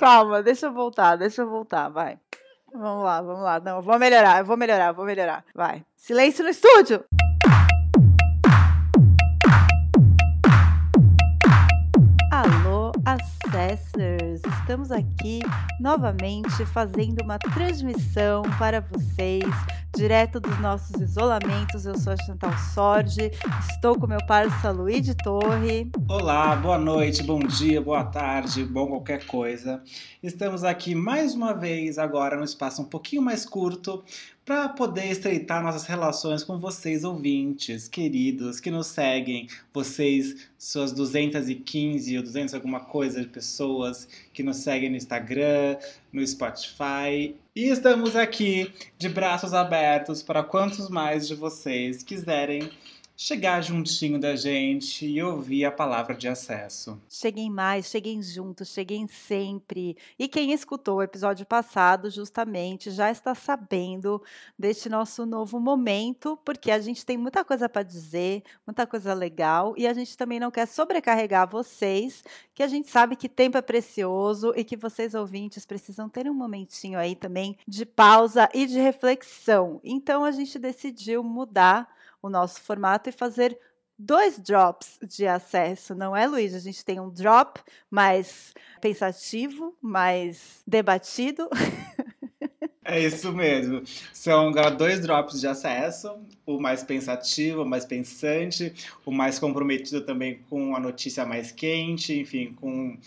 Calma, 0.00 0.42
deixa 0.42 0.64
eu 0.64 0.72
voltar, 0.72 1.14
deixa 1.16 1.42
eu 1.42 1.50
voltar, 1.50 1.90
vai. 1.90 2.18
Vamos 2.72 3.04
lá, 3.04 3.20
vamos 3.20 3.42
lá. 3.42 3.60
Não, 3.60 3.76
eu 3.76 3.82
vou 3.82 3.98
melhorar, 3.98 4.38
eu 4.38 4.46
vou 4.46 4.56
melhorar, 4.56 4.86
eu 4.86 4.94
vou 4.94 5.04
melhorar. 5.04 5.44
Vai. 5.54 5.84
Silêncio 5.94 6.42
no 6.42 6.48
estúdio! 6.48 7.04
Alô, 12.32 12.92
Assessors! 13.04 14.40
Estamos 14.60 14.90
aqui 14.90 15.40
novamente 15.78 16.64
fazendo 16.72 17.22
uma 17.22 17.38
transmissão 17.38 18.40
para 18.58 18.80
vocês, 18.80 19.44
direto 20.00 20.40
dos 20.40 20.58
nossos 20.60 20.98
isolamentos. 20.98 21.84
Eu 21.84 21.94
sou 21.98 22.14
a 22.14 22.16
Chantal 22.16 22.56
Sorge, 22.72 23.30
estou 23.68 23.98
com 23.98 24.06
meu 24.06 24.24
parceiro 24.26 24.78
Luiz 24.78 25.14
Torre. 25.22 25.90
Olá, 26.08 26.56
boa 26.56 26.78
noite, 26.78 27.22
bom 27.22 27.38
dia, 27.40 27.82
boa 27.82 28.02
tarde, 28.04 28.64
bom 28.64 28.86
qualquer 28.86 29.26
coisa. 29.26 29.82
Estamos 30.22 30.64
aqui 30.64 30.94
mais 30.94 31.34
uma 31.34 31.52
vez, 31.52 31.98
agora 31.98 32.34
num 32.34 32.44
espaço 32.44 32.80
um 32.80 32.86
pouquinho 32.86 33.20
mais 33.20 33.44
curto, 33.44 34.02
para 34.44 34.68
poder 34.70 35.06
estreitar 35.06 35.62
nossas 35.62 35.84
relações 35.84 36.42
com 36.42 36.58
vocês, 36.58 37.04
ouvintes, 37.04 37.86
queridos, 37.86 38.58
que 38.58 38.70
nos 38.70 38.88
seguem, 38.88 39.48
vocês, 39.72 40.48
suas 40.58 40.92
215 40.92 42.16
ou 42.16 42.22
200 42.22 42.54
alguma 42.54 42.80
coisa 42.80 43.20
de 43.20 43.28
pessoas 43.28 44.08
que 44.32 44.42
nos 44.42 44.56
seguem 44.56 44.90
no 44.90 44.96
Instagram, 44.96 45.76
no 46.12 46.26
Spotify. 46.26 47.34
E 47.54 47.68
estamos 47.68 48.16
aqui 48.16 48.72
de 48.98 49.08
braços 49.08 49.54
abertos 49.54 50.22
para 50.22 50.42
quantos 50.42 50.88
mais 50.88 51.28
de 51.28 51.34
vocês 51.34 52.02
quiserem 52.02 52.70
chegar 53.22 53.60
juntinho 53.60 54.18
da 54.18 54.34
gente 54.34 55.04
e 55.04 55.22
ouvir 55.22 55.66
a 55.66 55.70
palavra 55.70 56.14
de 56.14 56.26
acesso. 56.26 56.98
Cheguem 57.06 57.50
mais, 57.50 57.84
cheguem 57.84 58.22
juntos, 58.22 58.68
cheguem 58.68 59.06
sempre. 59.06 59.94
E 60.18 60.26
quem 60.26 60.52
escutou 60.52 60.96
o 60.96 61.02
episódio 61.02 61.44
passado, 61.44 62.08
justamente, 62.08 62.90
já 62.90 63.10
está 63.10 63.34
sabendo 63.34 64.22
deste 64.58 64.88
nosso 64.88 65.26
novo 65.26 65.60
momento, 65.60 66.38
porque 66.46 66.70
a 66.70 66.78
gente 66.78 67.04
tem 67.04 67.18
muita 67.18 67.44
coisa 67.44 67.68
para 67.68 67.82
dizer, 67.82 68.42
muita 68.66 68.86
coisa 68.86 69.12
legal, 69.12 69.74
e 69.76 69.86
a 69.86 69.92
gente 69.92 70.16
também 70.16 70.40
não 70.40 70.50
quer 70.50 70.66
sobrecarregar 70.66 71.46
vocês, 71.46 72.24
que 72.54 72.62
a 72.62 72.68
gente 72.68 72.88
sabe 72.88 73.16
que 73.16 73.28
tempo 73.28 73.58
é 73.58 73.62
precioso 73.62 74.54
e 74.56 74.64
que 74.64 74.78
vocês 74.78 75.14
ouvintes 75.14 75.66
precisam 75.66 76.08
ter 76.08 76.26
um 76.26 76.32
momentinho 76.32 76.98
aí 76.98 77.14
também 77.14 77.58
de 77.68 77.84
pausa 77.84 78.48
e 78.54 78.64
de 78.64 78.78
reflexão. 78.80 79.78
Então 79.84 80.24
a 80.24 80.30
gente 80.30 80.58
decidiu 80.58 81.22
mudar 81.22 81.99
o 82.22 82.28
nosso 82.28 82.60
formato 82.60 83.08
e 83.08 83.12
fazer 83.12 83.58
dois 83.98 84.38
drops 84.38 84.98
de 85.02 85.26
acesso, 85.26 85.94
não 85.94 86.16
é, 86.16 86.26
Luiz? 86.26 86.54
A 86.54 86.58
gente 86.58 86.84
tem 86.84 86.98
um 86.98 87.10
drop 87.10 87.60
mais 87.90 88.54
pensativo, 88.80 89.76
mais 89.80 90.62
debatido. 90.66 91.48
É 92.82 92.98
isso 92.98 93.32
mesmo. 93.32 93.82
São 94.12 94.50
dois 94.76 95.00
drops 95.00 95.38
de 95.38 95.46
acesso, 95.46 96.12
o 96.44 96.58
mais 96.58 96.82
pensativo, 96.82 97.62
o 97.62 97.64
mais 97.64 97.84
pensante, 97.84 98.74
o 99.06 99.12
mais 99.12 99.38
comprometido 99.38 100.00
também 100.00 100.40
com 100.50 100.74
a 100.74 100.80
notícia 100.80 101.24
mais 101.24 101.52
quente, 101.52 102.18
enfim, 102.18 102.52
com 102.54 102.98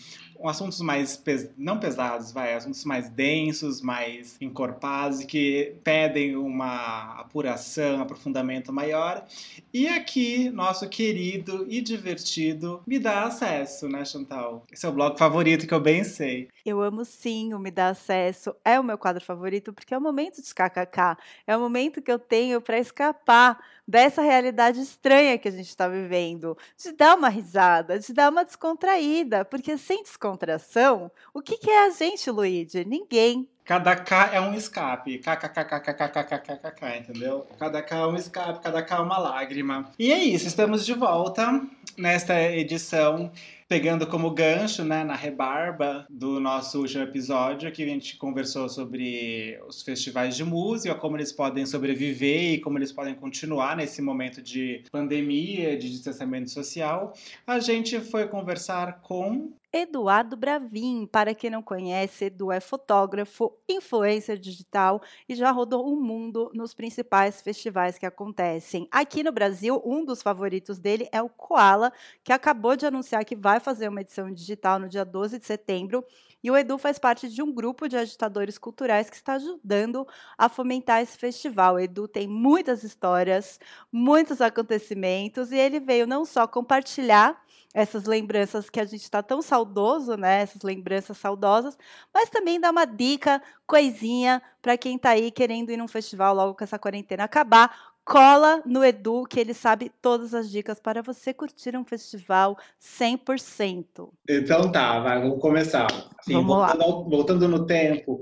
assuntos 0.42 0.80
mais, 0.80 1.16
pes 1.16 1.48
não 1.56 1.78
pesados, 1.78 2.32
vai, 2.32 2.54
assuntos 2.54 2.84
mais 2.84 3.08
densos, 3.08 3.80
mais 3.80 4.36
encorpados 4.40 5.24
que 5.24 5.74
pedem 5.82 6.36
uma 6.36 7.20
apuração, 7.20 8.00
aprofundamento 8.00 8.72
maior. 8.72 9.24
E 9.72 9.88
aqui, 9.88 10.50
nosso 10.50 10.88
querido 10.88 11.66
e 11.68 11.80
divertido 11.80 12.82
Me 12.86 12.98
Dá 12.98 13.24
Acesso, 13.24 13.88
né, 13.88 14.04
Chantal? 14.04 14.64
Esse 14.72 14.86
é 14.86 14.88
o 14.88 14.92
blog 14.92 15.18
favorito 15.18 15.66
que 15.66 15.74
eu 15.74 15.80
bem 15.80 16.04
sei. 16.04 16.48
Eu 16.64 16.80
amo 16.80 17.04
sim 17.04 17.52
o 17.54 17.58
Me 17.58 17.70
Dá 17.70 17.88
Acesso, 17.88 18.54
é 18.64 18.78
o 18.78 18.84
meu 18.84 18.98
quadro 18.98 19.24
favorito 19.24 19.72
porque 19.72 19.94
é 19.94 19.98
o 19.98 20.00
momento 20.00 20.42
de 20.42 20.54
kkk, 20.54 21.16
é 21.46 21.56
o 21.56 21.60
momento 21.60 22.02
que 22.02 22.10
eu 22.10 22.18
tenho 22.18 22.60
para 22.60 22.78
escapar 22.78 23.58
dessa 23.86 24.22
realidade 24.22 24.80
estranha 24.80 25.38
que 25.38 25.48
a 25.48 25.50
gente 25.50 25.68
está 25.68 25.88
vivendo, 25.88 26.56
de 26.76 26.92
dar 26.92 27.16
uma 27.16 27.28
risada, 27.28 27.98
de 27.98 28.12
dar 28.12 28.30
uma 28.30 28.44
descontraída, 28.44 29.44
porque 29.44 29.76
sem 29.76 30.02
descontração, 30.02 31.10
o 31.32 31.40
que, 31.40 31.56
que 31.58 31.70
é 31.70 31.86
a 31.86 31.90
gente, 31.90 32.30
Luigi? 32.30 32.84
Ninguém. 32.84 33.48
Cada 33.64 33.96
K 33.96 34.30
é 34.34 34.40
um 34.40 34.54
escape. 34.54 35.18
KKKKKKKKKK, 35.18 36.98
entendeu? 36.98 37.46
Cada 37.58 37.82
K 37.82 37.96
é 37.96 38.06
um 38.06 38.16
escape, 38.16 38.60
cada 38.62 38.82
K 38.82 38.96
é 38.96 39.00
uma 39.00 39.18
lágrima. 39.18 39.90
E 39.98 40.12
é 40.12 40.22
isso, 40.22 40.46
estamos 40.46 40.84
de 40.84 40.92
volta 40.92 41.62
nesta 41.96 42.40
edição 42.42 43.32
pegando 43.68 44.06
como 44.06 44.30
gancho, 44.30 44.84
né, 44.84 45.04
na 45.04 45.14
rebarba 45.14 46.06
do 46.10 46.38
nosso 46.38 46.80
último 46.80 47.02
episódio, 47.02 47.70
que 47.72 47.82
a 47.82 47.86
gente 47.86 48.16
conversou 48.16 48.68
sobre 48.68 49.58
os 49.66 49.82
festivais 49.82 50.36
de 50.36 50.44
música, 50.44 50.94
como 50.94 51.16
eles 51.16 51.32
podem 51.32 51.64
sobreviver 51.66 52.54
e 52.54 52.60
como 52.60 52.78
eles 52.78 52.92
podem 52.92 53.14
continuar 53.14 53.76
nesse 53.76 54.02
momento 54.02 54.42
de 54.42 54.84
pandemia, 54.90 55.76
de 55.76 55.90
distanciamento 55.90 56.50
social, 56.50 57.12
a 57.46 57.58
gente 57.58 58.00
foi 58.00 58.28
conversar 58.28 59.00
com 59.00 59.52
Eduardo 59.74 60.36
Bravin. 60.36 61.04
Para 61.04 61.34
quem 61.34 61.50
não 61.50 61.60
conhece, 61.60 62.26
Edu 62.26 62.52
é 62.52 62.60
fotógrafo, 62.60 63.52
influencer 63.68 64.38
digital 64.38 65.02
e 65.28 65.34
já 65.34 65.50
rodou 65.50 65.92
o 65.92 66.00
mundo 66.00 66.48
nos 66.54 66.72
principais 66.72 67.42
festivais 67.42 67.98
que 67.98 68.06
acontecem. 68.06 68.86
Aqui 68.88 69.24
no 69.24 69.32
Brasil, 69.32 69.82
um 69.84 70.04
dos 70.04 70.22
favoritos 70.22 70.78
dele 70.78 71.08
é 71.10 71.20
o 71.20 71.28
Koala, 71.28 71.92
que 72.22 72.32
acabou 72.32 72.76
de 72.76 72.86
anunciar 72.86 73.24
que 73.24 73.34
vai 73.34 73.53
fazer 73.60 73.88
uma 73.88 74.00
edição 74.00 74.32
digital 74.32 74.78
no 74.78 74.88
dia 74.88 75.04
12 75.04 75.38
de 75.38 75.46
setembro. 75.46 76.04
E 76.42 76.50
o 76.50 76.56
Edu 76.56 76.76
faz 76.76 76.98
parte 76.98 77.28
de 77.28 77.42
um 77.42 77.50
grupo 77.50 77.88
de 77.88 77.96
agitadores 77.96 78.58
culturais 78.58 79.08
que 79.08 79.16
está 79.16 79.34
ajudando 79.34 80.06
a 80.36 80.46
fomentar 80.46 81.00
esse 81.00 81.16
festival. 81.16 81.76
O 81.76 81.80
Edu 81.80 82.06
tem 82.06 82.28
muitas 82.28 82.84
histórias, 82.84 83.58
muitos 83.90 84.42
acontecimentos, 84.42 85.52
e 85.52 85.56
ele 85.56 85.80
veio 85.80 86.06
não 86.06 86.26
só 86.26 86.46
compartilhar 86.46 87.42
essas 87.72 88.04
lembranças 88.04 88.70
que 88.70 88.78
a 88.78 88.84
gente 88.84 89.02
está 89.02 89.22
tão 89.22 89.42
saudoso, 89.42 90.16
né? 90.16 90.42
Essas 90.42 90.62
lembranças 90.62 91.18
saudosas, 91.18 91.76
mas 92.12 92.30
também 92.30 92.60
dar 92.60 92.70
uma 92.70 92.84
dica, 92.84 93.42
coisinha 93.66 94.40
para 94.62 94.78
quem 94.78 94.96
está 94.96 95.10
aí 95.10 95.30
querendo 95.30 95.70
ir 95.70 95.76
num 95.76 95.88
festival 95.88 96.34
logo 96.34 96.54
com 96.54 96.62
essa 96.62 96.78
quarentena 96.78 97.24
acabar. 97.24 97.93
Cola 98.04 98.62
no 98.66 98.84
Edu, 98.84 99.24
que 99.24 99.40
ele 99.40 99.54
sabe 99.54 99.90
todas 100.02 100.34
as 100.34 100.50
dicas 100.50 100.78
para 100.78 101.00
você 101.00 101.32
curtir 101.32 101.74
um 101.74 101.84
festival 101.84 102.56
100%. 102.78 104.10
Então 104.28 104.70
tá, 104.70 105.00
vai, 105.00 105.20
vamos 105.20 105.40
começar. 105.40 105.86
Sim, 106.20 106.34
vamos 106.34 106.54
voltando, 106.54 106.82
ao, 106.82 107.08
voltando 107.08 107.48
no 107.48 107.64
tempo, 107.64 108.20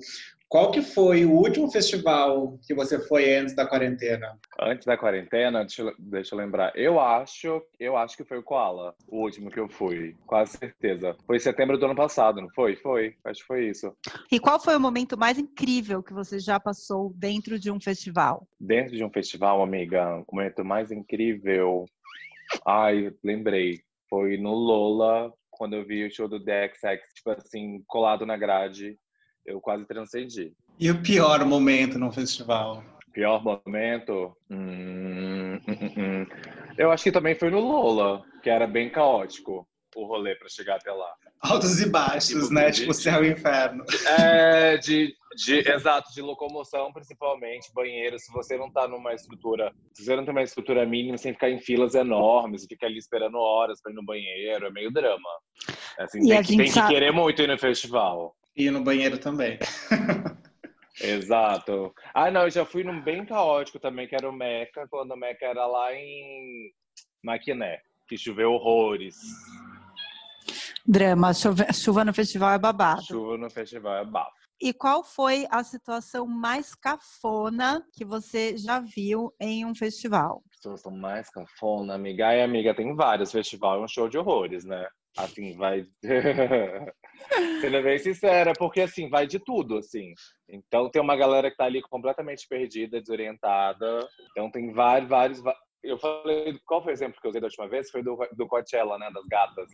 qual 0.52 0.70
que 0.70 0.82
foi 0.82 1.24
o 1.24 1.30
último 1.30 1.70
festival 1.70 2.58
que 2.66 2.74
você 2.74 3.00
foi 3.08 3.34
antes 3.36 3.54
da 3.54 3.66
quarentena? 3.66 4.38
Antes 4.60 4.84
da 4.84 4.98
quarentena, 4.98 5.60
deixa 5.60 5.80
eu, 5.80 5.94
deixa 5.98 6.34
eu 6.34 6.38
lembrar. 6.38 6.76
Eu 6.76 7.00
acho, 7.00 7.62
eu 7.80 7.96
acho 7.96 8.18
que 8.18 8.24
foi 8.24 8.36
o 8.36 8.42
Koala, 8.42 8.94
o 9.08 9.22
último 9.22 9.50
que 9.50 9.58
eu 9.58 9.66
fui, 9.66 10.14
quase 10.26 10.58
certeza. 10.58 11.16
Foi 11.26 11.36
em 11.36 11.40
setembro 11.40 11.78
do 11.78 11.86
ano 11.86 11.96
passado, 11.96 12.42
não 12.42 12.50
foi? 12.50 12.76
Foi, 12.76 13.14
acho 13.24 13.40
que 13.40 13.46
foi 13.46 13.66
isso. 13.66 13.96
E 14.30 14.38
qual 14.38 14.60
foi 14.60 14.76
o 14.76 14.80
momento 14.80 15.16
mais 15.16 15.38
incrível 15.38 16.02
que 16.02 16.12
você 16.12 16.38
já 16.38 16.60
passou 16.60 17.14
dentro 17.16 17.58
de 17.58 17.70
um 17.70 17.80
festival? 17.80 18.46
Dentro 18.60 18.94
de 18.94 19.02
um 19.02 19.10
festival, 19.10 19.62
amiga, 19.62 20.22
o 20.28 20.36
momento 20.36 20.62
mais 20.62 20.90
incrível. 20.90 21.86
Ai, 22.66 23.10
lembrei. 23.24 23.80
Foi 24.06 24.36
no 24.36 24.52
Lola, 24.52 25.32
quando 25.50 25.76
eu 25.76 25.86
vi 25.86 26.04
o 26.04 26.14
show 26.14 26.28
do 26.28 26.38
DXX, 26.38 27.14
tipo 27.14 27.30
assim, 27.30 27.82
colado 27.86 28.26
na 28.26 28.36
grade 28.36 28.98
eu 29.46 29.60
quase 29.60 29.84
transcendi. 29.86 30.52
E 30.78 30.90
o 30.90 31.02
pior 31.02 31.44
momento 31.44 31.98
no 31.98 32.12
festival? 32.12 32.82
Pior 33.12 33.42
momento? 33.42 34.36
Hum, 34.50 35.54
hum, 35.54 35.60
hum, 35.68 35.94
hum. 35.96 36.26
Eu 36.78 36.90
acho 36.90 37.04
que 37.04 37.12
também 37.12 37.34
foi 37.34 37.50
no 37.50 37.60
Lola, 37.60 38.24
que 38.42 38.48
era 38.48 38.66
bem 38.66 38.90
caótico 38.90 39.66
o 39.94 40.06
rolê 40.06 40.34
para 40.34 40.48
chegar 40.48 40.76
até 40.76 40.90
lá. 40.90 41.12
Altos 41.40 41.80
e 41.80 41.88
baixos, 41.88 42.44
tipo, 42.44 42.54
né? 42.54 42.70
De, 42.70 42.80
tipo 42.80 42.94
céu 42.94 43.24
e 43.24 43.32
inferno. 43.32 43.84
É, 44.18 44.76
de, 44.78 45.14
de, 45.36 45.68
exato, 45.68 46.12
de 46.14 46.22
locomoção 46.22 46.92
principalmente, 46.92 47.72
banheiro. 47.74 48.18
Se 48.18 48.32
você 48.32 48.56
não 48.56 48.70
tá 48.70 48.86
numa 48.88 49.12
estrutura, 49.12 49.72
se 49.92 50.04
você 50.04 50.16
não 50.16 50.24
tem 50.24 50.32
uma 50.32 50.42
estrutura 50.42 50.86
mínima, 50.86 51.18
sem 51.18 51.32
ficar 51.32 51.50
em 51.50 51.58
filas 51.58 51.94
enormes, 51.94 52.66
fica 52.68 52.86
ali 52.86 52.98
esperando 52.98 53.36
horas 53.36 53.80
para 53.82 53.92
ir 53.92 53.94
no 53.94 54.04
banheiro, 54.04 54.66
é 54.66 54.70
meio 54.70 54.90
drama. 54.90 55.28
Assim, 55.98 56.26
tem, 56.26 56.42
que, 56.42 56.56
tem 56.56 56.68
sabe... 56.68 56.88
que 56.88 56.94
querer 56.94 57.12
muito 57.12 57.42
ir 57.42 57.48
no 57.48 57.58
festival. 57.58 58.34
E 58.56 58.70
no 58.70 58.82
banheiro 58.82 59.18
também. 59.18 59.58
Exato. 61.00 61.92
Ah, 62.14 62.30
não, 62.30 62.42
eu 62.42 62.50
já 62.50 62.64
fui 62.64 62.84
num 62.84 63.00
bem 63.02 63.24
caótico 63.24 63.78
também, 63.78 64.06
que 64.06 64.14
era 64.14 64.28
o 64.28 64.32
Meca, 64.32 64.86
quando 64.88 65.12
o 65.12 65.16
Meca 65.16 65.46
era 65.46 65.66
lá 65.66 65.94
em 65.94 66.70
Maquiné, 67.24 67.80
que 68.06 68.18
choveu 68.18 68.52
horrores. 68.52 69.16
Drama, 70.86 71.32
chuva, 71.32 71.72
chuva 71.72 72.04
no 72.04 72.12
festival 72.12 72.52
é 72.52 72.58
babado. 72.58 73.02
Chuva 73.02 73.38
no 73.38 73.48
festival 73.48 73.96
é 73.96 74.04
bafo. 74.04 74.42
E 74.60 74.72
qual 74.72 75.02
foi 75.02 75.46
a 75.50 75.64
situação 75.64 76.26
mais 76.26 76.74
cafona 76.74 77.84
que 77.92 78.04
você 78.04 78.56
já 78.56 78.78
viu 78.78 79.34
em 79.40 79.64
um 79.64 79.74
festival? 79.74 80.42
Situação 80.52 80.92
mais 80.92 81.28
cafona, 81.30 81.94
amiga. 81.94 82.28
Ai, 82.28 82.42
amiga, 82.42 82.74
tem 82.74 82.94
vários 82.94 83.32
festivais, 83.32 83.80
é 83.80 83.84
um 83.84 83.88
show 83.88 84.08
de 84.08 84.18
horrores, 84.18 84.64
né? 84.64 84.86
Assim, 85.16 85.56
vai. 85.56 85.86
Sendo 87.60 87.82
bem 87.82 87.98
sincera, 87.98 88.52
porque 88.58 88.80
assim, 88.80 89.08
vai 89.08 89.26
de 89.26 89.38
tudo, 89.38 89.78
assim. 89.78 90.12
Então 90.48 90.90
tem 90.90 91.00
uma 91.00 91.16
galera 91.16 91.50
que 91.50 91.56
tá 91.56 91.64
ali 91.64 91.80
completamente 91.82 92.46
perdida, 92.48 93.00
desorientada. 93.00 94.08
Então 94.30 94.50
tem 94.50 94.72
vários, 94.72 95.08
vários, 95.08 95.42
eu 95.82 95.98
falei, 95.98 96.58
qual 96.64 96.82
foi 96.82 96.92
o 96.92 96.94
exemplo 96.94 97.20
que 97.20 97.26
eu 97.26 97.30
usei 97.30 97.40
da 97.40 97.48
última 97.48 97.68
vez? 97.68 97.90
Foi 97.90 98.02
do, 98.02 98.16
do 98.36 98.46
Coachella, 98.46 98.98
né? 98.98 99.10
Das 99.12 99.26
gatas. 99.26 99.70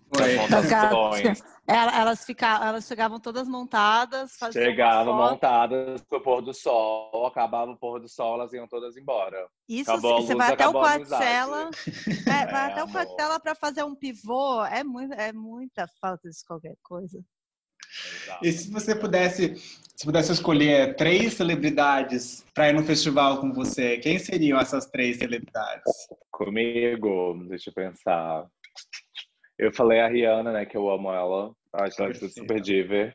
Das 0.50 0.66
gatas. 0.66 1.42
Elas, 1.66 2.24
ficavam, 2.24 2.66
elas 2.66 2.86
chegavam 2.86 3.20
todas 3.20 3.46
montadas. 3.46 4.36
Chegavam 4.52 5.14
montadas 5.14 6.02
pro 6.04 6.22
pôr 6.22 6.40
do 6.40 6.54
sol, 6.54 7.26
acabava 7.26 7.72
o 7.72 7.76
pôr 7.76 8.00
do 8.00 8.08
sol, 8.08 8.34
elas 8.34 8.52
iam 8.54 8.66
todas 8.66 8.96
embora. 8.96 9.46
Isso, 9.68 9.90
acabou 9.90 10.22
você 10.22 10.34
luz, 10.34 10.38
vai 10.38 10.54
até 10.54 10.68
o 10.68 10.72
Coachella. 10.72 11.70
É, 12.26 12.46
vai 12.46 12.64
é, 12.68 12.72
até 12.72 12.80
amor. 12.80 12.88
o 12.88 12.92
Coachella 12.92 13.40
pra 13.40 13.54
fazer 13.54 13.84
um 13.84 13.94
pivô. 13.94 14.64
É, 14.64 14.82
muito, 14.82 15.12
é 15.12 15.32
muita 15.32 15.86
falta 16.00 16.28
de 16.28 16.44
qualquer 16.46 16.76
coisa. 16.82 17.22
Exato. 18.24 18.46
E 18.46 18.52
se 18.52 18.70
você 18.70 18.94
pudesse, 18.94 19.54
se 19.96 20.04
pudesse 20.04 20.32
escolher 20.32 20.94
três 20.96 21.34
celebridades 21.34 22.44
para 22.54 22.68
ir 22.68 22.72
no 22.72 22.84
festival 22.84 23.40
com 23.40 23.52
você, 23.52 23.98
quem 23.98 24.18
seriam 24.18 24.58
essas 24.60 24.86
três 24.86 25.18
celebridades? 25.18 25.92
Comigo, 26.30 27.44
deixa 27.48 27.70
eu 27.70 27.74
pensar. 27.74 28.46
Eu 29.58 29.72
falei 29.72 30.00
a 30.00 30.08
Rihanna, 30.08 30.52
né, 30.52 30.66
que 30.66 30.76
eu 30.76 30.88
amo 30.88 31.12
ela. 31.12 31.52
Acho 31.72 32.02
ela 32.02 32.14
super 32.14 32.60
diva. 32.60 33.12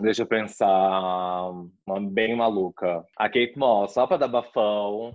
Deixa 0.00 0.22
eu 0.22 0.26
pensar, 0.26 1.50
uma 1.86 2.00
bem 2.00 2.36
maluca. 2.36 3.04
A 3.16 3.28
Kate 3.28 3.54
Moss, 3.56 3.94
só 3.94 4.06
pra 4.06 4.16
dar 4.16 4.28
bafão. 4.28 5.14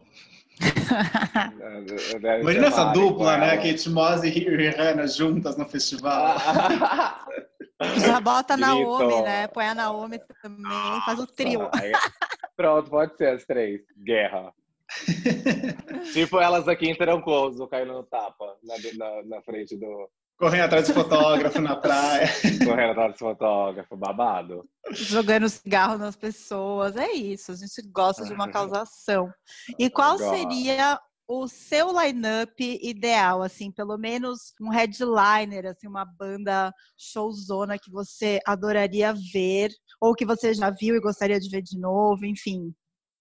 Imagina 2.41 2.67
essa 2.67 2.85
dupla, 2.85 3.37
né? 3.37 3.57
Kate 3.57 3.89
Moss 3.89 4.23
e 4.23 4.29
Rihanna 4.29 5.07
juntas 5.07 5.57
no 5.57 5.65
festival. 5.65 6.37
Já 7.97 8.19
bota 8.21 8.53
a 8.53 8.57
Naomi, 8.57 9.21
né? 9.21 9.47
Põe 9.47 9.67
a 9.67 9.75
Naomi 9.75 10.19
também, 10.41 11.01
faz 11.05 11.19
o 11.19 11.27
trio. 11.27 11.69
Pronto, 12.55 12.89
pode 12.89 13.17
ser 13.17 13.29
as 13.29 13.45
três. 13.45 13.81
Guerra. 13.97 14.53
tipo 16.13 16.39
elas 16.39 16.67
aqui 16.67 16.87
em 16.87 16.95
Trancoso, 16.95 17.67
caindo 17.67 17.93
no 17.93 18.03
tapa, 18.03 18.55
na, 18.63 18.75
na, 18.97 19.23
na 19.23 19.41
frente 19.41 19.75
do, 19.75 20.09
Correndo 20.37 20.65
atrás 20.65 20.87
de 20.87 20.93
fotógrafo 20.93 21.61
na 21.61 21.77
praia. 21.77 22.27
Correndo 22.65 22.91
atrás 22.91 23.13
de 23.13 23.19
fotógrafo, 23.19 23.95
babado. 23.95 24.65
Jogando 24.91 25.47
cigarro 25.47 25.97
nas 25.97 26.17
pessoas. 26.17 26.97
É 26.97 27.09
isso, 27.11 27.53
a 27.53 27.55
gente 27.55 27.81
gosta 27.89 28.25
de 28.25 28.33
uma 28.33 28.49
causação. 28.49 29.31
E 29.79 29.89
qual 29.89 30.17
seria 30.17 30.99
o 31.27 31.47
seu 31.47 31.87
line-up 31.99 32.53
ideal, 32.81 33.41
assim, 33.41 33.71
pelo 33.71 33.97
menos 33.97 34.53
um 34.61 34.69
headliner, 34.69 35.65
assim, 35.67 35.87
uma 35.87 36.05
banda 36.05 36.71
showzona 36.97 37.79
que 37.79 37.91
você 37.91 38.39
adoraria 38.45 39.13
ver, 39.33 39.71
ou 39.99 40.13
que 40.13 40.25
você 40.25 40.53
já 40.53 40.69
viu 40.69 40.95
e 40.95 41.01
gostaria 41.01 41.39
de 41.39 41.49
ver 41.49 41.61
de 41.63 41.79
novo, 41.79 42.25
enfim. 42.25 42.73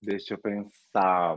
Deixa 0.05 0.35
eu 0.35 0.39
pensar. 0.39 1.37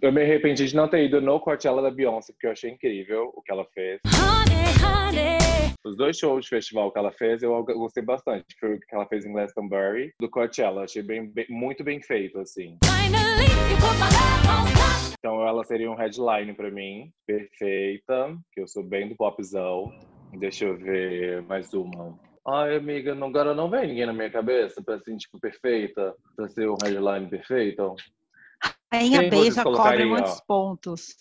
Eu 0.00 0.12
me 0.12 0.22
arrependi 0.22 0.66
de 0.66 0.74
não 0.74 0.88
ter 0.88 1.04
ido 1.04 1.20
no 1.20 1.38
Coachella 1.38 1.82
da 1.82 1.90
Beyoncé, 1.90 2.32
porque 2.32 2.46
eu 2.46 2.52
achei 2.52 2.70
incrível 2.70 3.30
o 3.34 3.42
que 3.42 3.52
ela 3.52 3.66
fez. 3.74 4.00
Honey, 4.06 4.64
honey. 4.82 5.74
Os 5.84 5.96
dois 5.96 6.16
shows 6.16 6.44
de 6.44 6.50
festival 6.50 6.92
que 6.92 6.98
ela 6.98 7.12
fez, 7.12 7.42
eu 7.42 7.62
gostei 7.64 8.02
bastante. 8.02 8.46
Foi 8.58 8.74
o 8.74 8.80
que 8.80 8.94
ela 8.94 9.06
fez 9.06 9.26
em 9.26 9.32
Glastonbury, 9.32 10.12
do 10.20 10.30
Coachella. 10.30 10.84
Achei 10.84 11.02
bem, 11.02 11.28
bem 11.28 11.46
muito 11.50 11.84
bem 11.84 12.00
feito, 12.00 12.38
assim. 12.38 12.78
Então 15.18 15.46
ela 15.46 15.62
seria 15.64 15.90
um 15.90 15.94
headline 15.94 16.54
para 16.54 16.70
mim, 16.70 17.12
perfeita, 17.26 18.36
que 18.52 18.60
eu 18.60 18.66
sou 18.66 18.82
bem 18.82 19.08
do 19.08 19.16
popzão. 19.16 19.92
Deixa 20.38 20.64
eu 20.64 20.76
ver 20.76 21.42
mais 21.42 21.74
uma. 21.74 22.18
Ai, 22.46 22.76
amiga, 22.76 23.14
não, 23.14 23.28
agora 23.28 23.54
não 23.54 23.70
vem 23.70 23.88
ninguém 23.88 24.06
na 24.06 24.12
minha 24.12 24.30
cabeça 24.30 24.82
pra 24.82 24.96
assim, 24.96 25.16
tipo, 25.16 25.38
perfeita, 25.38 26.14
pra 26.34 26.48
ser 26.48 26.68
um 26.68 26.76
headline 26.82 27.28
perfeito. 27.28 27.94
Rainha 28.92 29.30
B 29.30 29.50
já 29.50 29.62
cobre 29.62 30.04
muitos 30.04 30.40
pontos. 30.40 31.16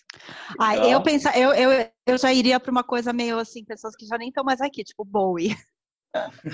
Ah, 0.60 0.76
eu, 0.76 1.02
pensa, 1.02 1.32
eu, 1.38 1.54
eu, 1.54 1.90
eu 2.06 2.18
já 2.18 2.34
iria 2.34 2.60
para 2.60 2.72
uma 2.72 2.84
coisa 2.84 3.14
meio 3.14 3.38
assim, 3.38 3.64
pessoas 3.64 3.96
que 3.96 4.06
já 4.06 4.18
nem 4.18 4.30
estão 4.30 4.44
mais 4.44 4.62
aqui, 4.62 4.84
tipo 4.84 5.06
Bowie. 5.06 5.56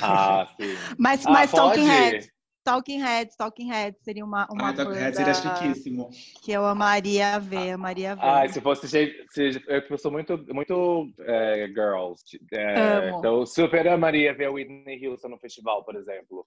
Ah, 0.02 0.48
sim. 0.60 0.76
mas 1.00 1.26
ah, 1.26 1.32
mas 1.32 1.52
Talking 1.52 1.86
Heads, 1.86 2.30
Talking 2.68 3.00
Heads, 3.00 3.38
Talking 3.38 3.70
Heads 3.70 4.04
seria 4.04 4.26
uma, 4.26 4.46
uma 4.52 4.70
ah, 4.70 4.74
Talking 4.74 5.00
Heads 5.00 5.16
seria 5.16 5.34
chiquíssimo. 5.34 6.10
Que 6.44 6.52
eu 6.52 6.66
amaria 6.66 7.40
ver, 7.40 7.72
amaria 7.72 8.14
ver. 8.14 8.22
Ah, 8.22 8.46
se 8.46 8.60
fosse 8.60 8.90
se, 8.90 9.64
eu 9.66 9.98
sou 9.98 10.12
muito, 10.12 10.38
muito 10.54 11.10
é, 11.22 11.66
girls. 11.70 12.22
É, 12.52 13.10
então, 13.18 13.46
super 13.46 13.88
amaria 13.88 14.34
ver 14.34 14.48
a 14.48 14.52
Whitney 14.52 15.08
Houston 15.08 15.30
no 15.30 15.38
festival, 15.38 15.86
por 15.86 15.96
exemplo. 15.96 16.46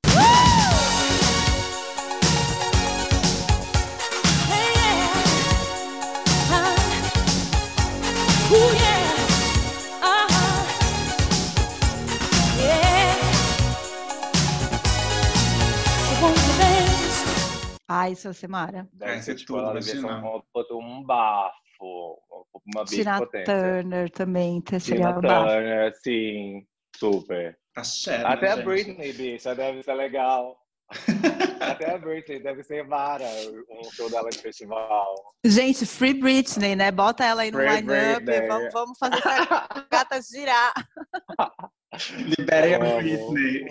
Ai, 18.00 18.14
seu 18.14 18.32
Semara. 18.32 18.88
Deve 18.94 19.22
ser 19.22 19.34
tipo, 19.34 19.58
ela 19.58 19.74
devia 19.74 20.00
ser 20.00 20.06
um 20.72 21.02
bafo, 21.04 22.18
uma 22.74 22.84
Tina 22.86 23.18
potência. 23.18 23.44
Turner 23.44 24.10
também, 24.10 24.62
seria 24.80 25.12
Tina 25.12 25.20
Turner, 25.20 25.92
sim, 26.02 26.66
super. 26.96 27.58
Tá 27.74 27.84
certo, 27.84 28.26
Até 28.26 28.52
a 28.52 28.56
Britney, 28.56 29.12
bicha, 29.12 29.54
deve 29.54 29.82
ser 29.82 29.94
legal. 29.94 30.58
Até 31.60 31.94
a 31.94 31.98
Britney 31.98 32.40
deve 32.40 32.62
ser 32.62 32.86
vara 32.86 33.26
um 33.68 33.84
show 33.92 34.10
dela 34.10 34.30
de 34.30 34.38
festival. 34.38 35.14
Gente, 35.44 35.84
Free 35.84 36.14
Britney, 36.14 36.74
né? 36.74 36.90
Bota 36.90 37.24
ela 37.24 37.42
aí 37.42 37.50
no 37.50 37.60
line-up. 37.60 38.24
Vamos, 38.48 38.72
vamos 38.72 38.98
fazer 38.98 39.18
essa 39.18 39.86
gata 39.90 40.20
girar. 40.22 40.72
Liberem 42.38 42.74
a 42.74 42.78
Britney. 42.78 43.64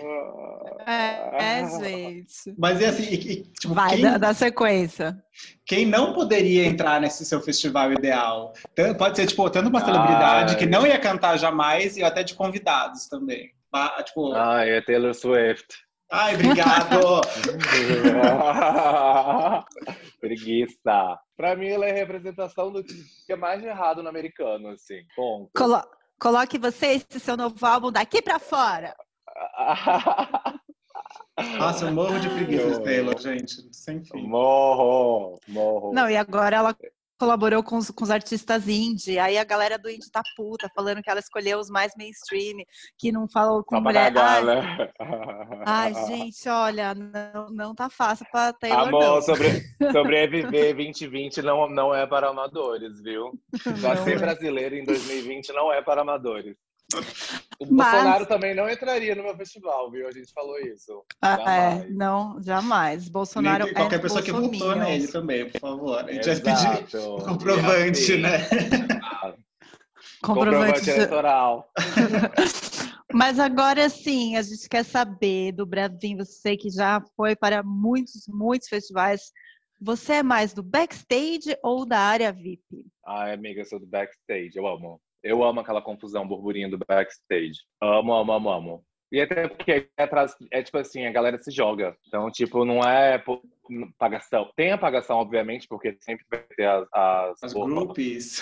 É, 0.85 1.59
é, 1.59 1.79
gente. 1.79 2.53
Mas 2.57 2.81
é 2.81 2.87
assim, 2.87 3.13
e, 3.13 3.43
tipo, 3.43 3.73
Vai, 3.73 3.95
quem, 3.95 4.19
da, 4.19 4.33
sequência. 4.33 5.17
Quem 5.65 5.85
não 5.85 6.13
poderia 6.13 6.65
entrar 6.65 6.99
nesse 6.99 7.25
seu 7.25 7.39
festival 7.39 7.93
ideal? 7.93 8.53
Pode 8.97 9.15
ser, 9.15 9.27
tipo, 9.27 9.49
tanto 9.49 9.69
uma 9.69 9.79
celebridade 9.79 10.53
Ai. 10.53 10.59
que 10.59 10.65
não 10.65 10.85
ia 10.85 10.99
cantar 10.99 11.37
jamais 11.37 11.95
e 11.95 12.03
até 12.03 12.23
de 12.23 12.33
convidados 12.33 13.07
também. 13.07 13.51
Tipo... 14.05 14.33
Ah, 14.33 14.65
é 14.65 14.81
Taylor 14.81 15.13
Swift. 15.13 15.67
Ai, 16.11 16.33
obrigado! 16.33 17.21
Preguiça. 20.19 21.19
Pra 21.37 21.55
mim, 21.55 21.67
ela 21.67 21.85
é 21.85 21.91
representação 21.91 22.71
do 22.71 22.83
que 22.83 23.31
é 23.31 23.35
mais 23.35 23.61
de 23.61 23.67
errado 23.67 24.01
no 24.01 24.09
americano, 24.09 24.69
assim. 24.69 25.03
Ponto. 25.15 25.51
Colo 25.55 25.83
coloque 26.19 26.57
você 26.57 26.87
esse 26.87 27.19
seu 27.19 27.37
novo 27.37 27.65
álbum 27.65 27.91
daqui 27.91 28.21
pra 28.21 28.39
fora. 28.39 28.95
Nossa, 31.57 31.85
eu 31.85 31.91
morro 31.93 32.19
de 32.19 32.29
preguiça, 32.29 32.81
Taylor, 32.81 33.17
gente. 33.17 33.67
Sem 33.71 34.03
fim. 34.03 34.27
Morro, 34.27 35.39
morro. 35.47 35.93
Não, 35.93 36.09
e 36.09 36.17
agora 36.17 36.57
ela 36.57 36.75
colaborou 37.19 37.61
com 37.61 37.77
os, 37.77 37.91
com 37.91 38.03
os 38.03 38.09
artistas 38.09 38.67
indie. 38.67 39.19
Aí 39.19 39.37
a 39.37 39.43
galera 39.43 39.77
do 39.77 39.89
indie 39.89 40.09
tá 40.09 40.23
puta, 40.35 40.69
falando 40.73 41.01
que 41.01 41.09
ela 41.09 41.19
escolheu 41.19 41.59
os 41.59 41.69
mais 41.69 41.93
mainstream, 41.97 42.63
que 42.97 43.11
não 43.11 43.27
falou 43.27 43.63
com 43.63 43.75
Só 43.75 43.81
mulher. 43.81 44.13
Ai, 44.17 44.43
né? 44.43 44.91
ai, 45.65 45.93
gente, 46.07 46.47
olha, 46.47 46.95
não, 46.95 47.49
não 47.49 47.75
tá 47.75 47.89
fácil 47.89 48.25
pra 48.31 48.53
Taylor. 48.53 48.87
Amor, 48.87 49.03
não. 49.03 49.21
sobre, 49.21 49.61
sobreviver 49.91 50.73
2020 50.75 51.41
não, 51.41 51.69
não 51.69 51.93
é 51.93 52.07
para 52.07 52.29
amadores, 52.29 53.01
viu? 53.01 53.37
Já 53.75 53.97
ser 53.97 54.15
é. 54.15 54.19
brasileiro 54.19 54.75
em 54.75 54.85
2020 54.85 55.51
não 55.53 55.71
é 55.71 55.81
para 55.81 56.01
amadores. 56.01 56.55
O 57.59 57.65
Mas... 57.69 57.91
Bolsonaro 57.91 58.25
também 58.25 58.55
não 58.55 58.69
entraria 58.69 59.13
no 59.15 59.23
meu 59.23 59.35
festival, 59.35 59.91
viu? 59.91 60.07
A 60.07 60.11
gente 60.11 60.31
falou 60.33 60.57
isso. 60.59 61.03
Ah, 61.21 61.37
é, 61.51 61.89
não, 61.89 62.41
jamais. 62.41 63.07
Bolsonaro 63.09 63.65
Nem, 63.65 63.73
qualquer 63.73 63.97
é 63.97 63.99
pessoa 63.99 64.21
que 64.21 64.31
votou 64.31 64.75
nele 64.75 65.07
também, 65.07 65.49
por 65.49 65.59
favor. 65.59 66.09
A 66.09 66.11
gente 66.11 66.25
vai 66.25 66.35
pedir 66.35 66.99
comprovante, 67.25 68.17
né? 68.17 68.39
comprovante, 70.21 70.21
comprovante 70.21 70.89
eleitoral. 70.89 71.71
Mas 73.13 73.39
agora 73.39 73.89
sim, 73.89 74.35
a 74.35 74.41
gente 74.41 74.69
quer 74.69 74.85
saber 74.85 75.51
do 75.51 75.65
Brasil, 75.65 76.17
você 76.17 76.55
que 76.55 76.69
já 76.69 77.01
foi 77.15 77.35
para 77.35 77.63
muitos, 77.63 78.27
muitos 78.27 78.67
festivais. 78.67 79.31
Você 79.81 80.13
é 80.13 80.23
mais 80.23 80.53
do 80.53 80.61
backstage 80.61 81.57
ou 81.63 81.85
da 81.85 81.99
área 81.99 82.31
VIP? 82.31 82.85
Ai, 83.05 83.33
amiga, 83.33 83.61
eu 83.61 83.65
sou 83.65 83.79
do 83.79 83.87
backstage, 83.87 84.51
eu 84.55 84.67
amo. 84.67 85.01
Eu 85.23 85.43
amo 85.43 85.59
aquela 85.59 85.81
confusão, 85.81 86.27
burburinho 86.27 86.69
do 86.69 86.77
backstage. 86.77 87.59
Amo, 87.81 88.13
amo, 88.13 88.31
amo, 88.31 88.49
amo. 88.49 88.85
E 89.11 89.19
até 89.19 89.47
porque 89.47 89.89
atrás 89.97 90.35
é 90.51 90.61
tipo 90.61 90.77
assim, 90.77 91.05
a 91.05 91.11
galera 91.11 91.37
se 91.39 91.49
joga. 91.49 91.97
Então, 92.07 92.29
tipo, 92.29 92.63
não 92.63 92.83
é 92.83 93.21
pagação. 93.97 94.51
Tem 94.55 94.71
a 94.71 94.77
pagação, 94.77 95.17
obviamente, 95.17 95.67
porque 95.67 95.97
sempre 95.99 96.23
vai 96.29 96.43
ter 96.55 96.65
as. 96.67 96.87
As, 96.93 97.43
as 97.43 97.53
groupies. 97.53 98.39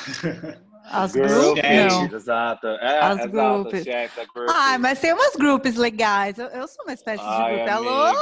As 0.83 1.13
groupies? 1.13 2.13
Exato. 2.13 2.67
É, 2.67 2.99
as 2.99 3.19
exato, 3.19 3.31
groupies. 3.31 3.83
Chat, 3.83 4.11
Ah, 4.49 4.77
mas 4.77 4.99
tem 4.99 5.13
umas 5.13 5.35
groupies 5.37 5.75
legais. 5.77 6.37
Eu, 6.37 6.47
eu 6.47 6.67
sou 6.67 6.83
uma 6.83 6.93
espécie 6.93 7.23
Ai, 7.25 7.51
de 7.51 7.63
grupo. 7.63 7.71
Alô? 7.71 8.13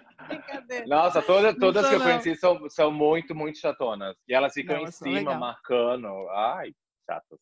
Nossa, 0.86 1.20
toda, 1.20 1.54
todas 1.54 1.88
que 1.88 1.94
eu 1.94 2.00
conheci 2.00 2.36
são, 2.36 2.68
são 2.68 2.90
muito, 2.90 3.34
muito 3.34 3.58
chatonas. 3.58 4.16
E 4.28 4.34
elas 4.34 4.52
ficam 4.52 4.76
Não, 4.76 4.84
em 4.84 4.90
cima, 4.90 5.14
legal. 5.18 5.38
marcando. 5.38 6.08
Ai, 6.30 6.72
chato. 7.10 7.38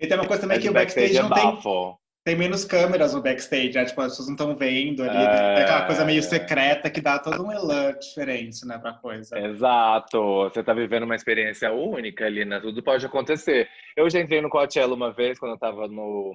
E 0.00 0.06
tem 0.06 0.16
uma 0.16 0.26
coisa 0.26 0.42
também 0.42 0.58
Mas 0.58 0.64
que 0.64 0.70
o 0.70 0.72
backstage 0.72 1.14
backstage 1.14 1.28
não 1.28 1.36
é 1.36 1.40
tem, 1.40 1.54
bafo. 1.56 1.98
tem 2.24 2.36
menos 2.36 2.64
câmeras 2.64 3.14
no 3.14 3.22
backstage, 3.22 3.72
né? 3.72 3.84
Tipo, 3.84 4.00
as 4.02 4.10
pessoas 4.10 4.28
não 4.28 4.34
estão 4.34 4.56
vendo 4.56 5.02
ali. 5.02 5.16
É. 5.16 5.54
Tem 5.54 5.64
aquela 5.64 5.86
coisa 5.86 6.04
meio 6.04 6.22
secreta 6.22 6.90
que 6.90 7.00
dá 7.00 7.18
todo 7.18 7.44
um 7.44 7.50
elan 7.50 7.92
diferente, 7.98 8.64
né, 8.66 8.78
pra 8.78 8.92
coisa. 8.92 9.38
Exato. 9.38 10.44
Você 10.44 10.62
tá 10.62 10.72
vivendo 10.72 11.02
uma 11.02 11.16
experiência 11.16 11.72
única 11.72 12.26
ali, 12.26 12.44
né? 12.44 12.60
Tudo 12.60 12.82
pode 12.82 13.04
acontecer. 13.04 13.68
Eu 13.96 14.08
já 14.08 14.20
entrei 14.20 14.40
no 14.40 14.50
Coachella 14.50 14.94
uma 14.94 15.12
vez, 15.12 15.38
quando 15.38 15.52
eu 15.52 15.58
tava 15.58 15.88
no... 15.88 16.32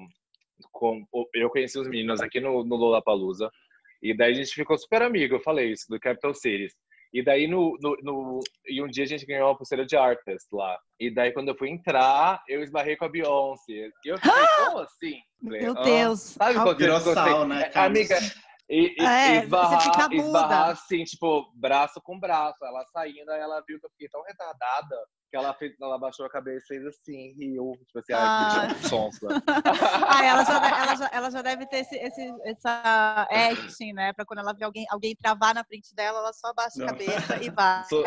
Com... 0.71 1.05
Eu 1.33 1.49
conheci 1.49 1.79
os 1.79 1.87
meninos 1.87 2.21
aqui 2.21 2.39
no, 2.39 2.63
no 2.65 2.75
Lollapalooza. 2.75 3.49
E 4.01 4.15
daí 4.15 4.31
a 4.31 4.35
gente 4.35 4.53
ficou 4.53 4.77
super 4.77 5.01
amigo, 5.01 5.35
eu 5.35 5.39
falei 5.39 5.71
isso, 5.71 5.85
do 5.89 5.97
Capital 5.97 6.33
Cities. 6.33 6.73
E 7.13 7.23
daí 7.23 7.47
no, 7.47 7.77
no, 7.79 7.95
no- 8.01 8.39
E 8.67 8.81
um 8.81 8.87
dia 8.87 9.03
a 9.03 9.07
gente 9.07 9.25
ganhou 9.25 9.47
uma 9.49 9.55
pulseira 9.57 9.85
de 9.85 9.95
artist 9.95 10.47
lá. 10.51 10.77
E 10.99 11.13
daí 11.13 11.31
quando 11.31 11.49
eu 11.49 11.55
fui 11.55 11.69
entrar, 11.69 12.41
eu 12.49 12.63
esbarrei 12.63 12.95
com 12.95 13.05
a 13.05 13.09
Beyoncé. 13.09 13.89
E 14.03 14.07
eu 14.09 14.17
fiquei, 14.17 14.31
como 14.65 14.79
assim? 14.79 15.15
Falei, 15.43 15.61
Meu 15.61 15.77
"Ah". 15.77 15.83
Deus. 15.83 16.19
Sabe 16.21 16.53
quando 16.55 16.77
Virou 16.77 16.99
você- 16.99 17.13
sal, 17.13 17.47
né? 17.47 17.69
Amiga, 17.75 18.17
e, 18.69 18.95
e, 18.97 19.05
É, 19.05 19.45
você 19.45 19.79
fica 19.81 20.03
muda. 20.09 20.15
esbarrar 20.15 20.69
assim, 20.69 21.03
tipo, 21.03 21.51
braço 21.55 21.99
com 22.01 22.17
braço. 22.19 22.63
Ela 22.65 22.85
saindo, 22.93 23.29
aí 23.31 23.41
ela 23.41 23.61
viu 23.67 23.79
que 23.79 23.85
eu 23.85 23.89
fiquei 23.91 24.07
tão 24.09 24.23
retardada 24.23 24.95
que 25.29 25.37
ela, 25.37 25.51
fez, 25.55 25.73
ela 25.81 25.97
baixou 25.97 26.25
a 26.27 26.29
cabeça 26.29 26.65
e 26.65 26.67
fez 26.77 26.85
assim, 26.85 27.33
riu. 27.39 27.71
Tipo 27.87 27.99
assim, 27.99 28.13
Ah. 28.13 28.61
ai, 28.61 28.75
que 28.75 28.87
sonsa. 28.87 29.27
Ah, 30.07 30.25
ela 30.25 30.43
já, 30.43 30.79
ela, 30.79 30.95
já, 30.95 31.09
ela 31.11 31.31
já 31.31 31.41
deve 31.41 31.65
ter 31.67 31.77
esse, 31.77 31.95
esse- 31.95 32.33
essa 32.45 33.27
acting, 33.31 33.93
né? 33.93 34.13
Pra 34.13 34.25
quando 34.25 34.39
ela 34.39 34.53
vê 34.53 34.63
alguém, 34.63 34.85
alguém 34.91 35.15
travar 35.15 35.55
na 35.55 35.63
frente 35.63 35.93
dela, 35.95 36.19
ela 36.19 36.33
só 36.33 36.53
baixa 36.53 36.77
Não. 36.77 36.85
a 36.85 36.89
cabeça 36.89 37.43
e 37.43 37.49
vai. 37.49 37.83
Só- 37.85 38.03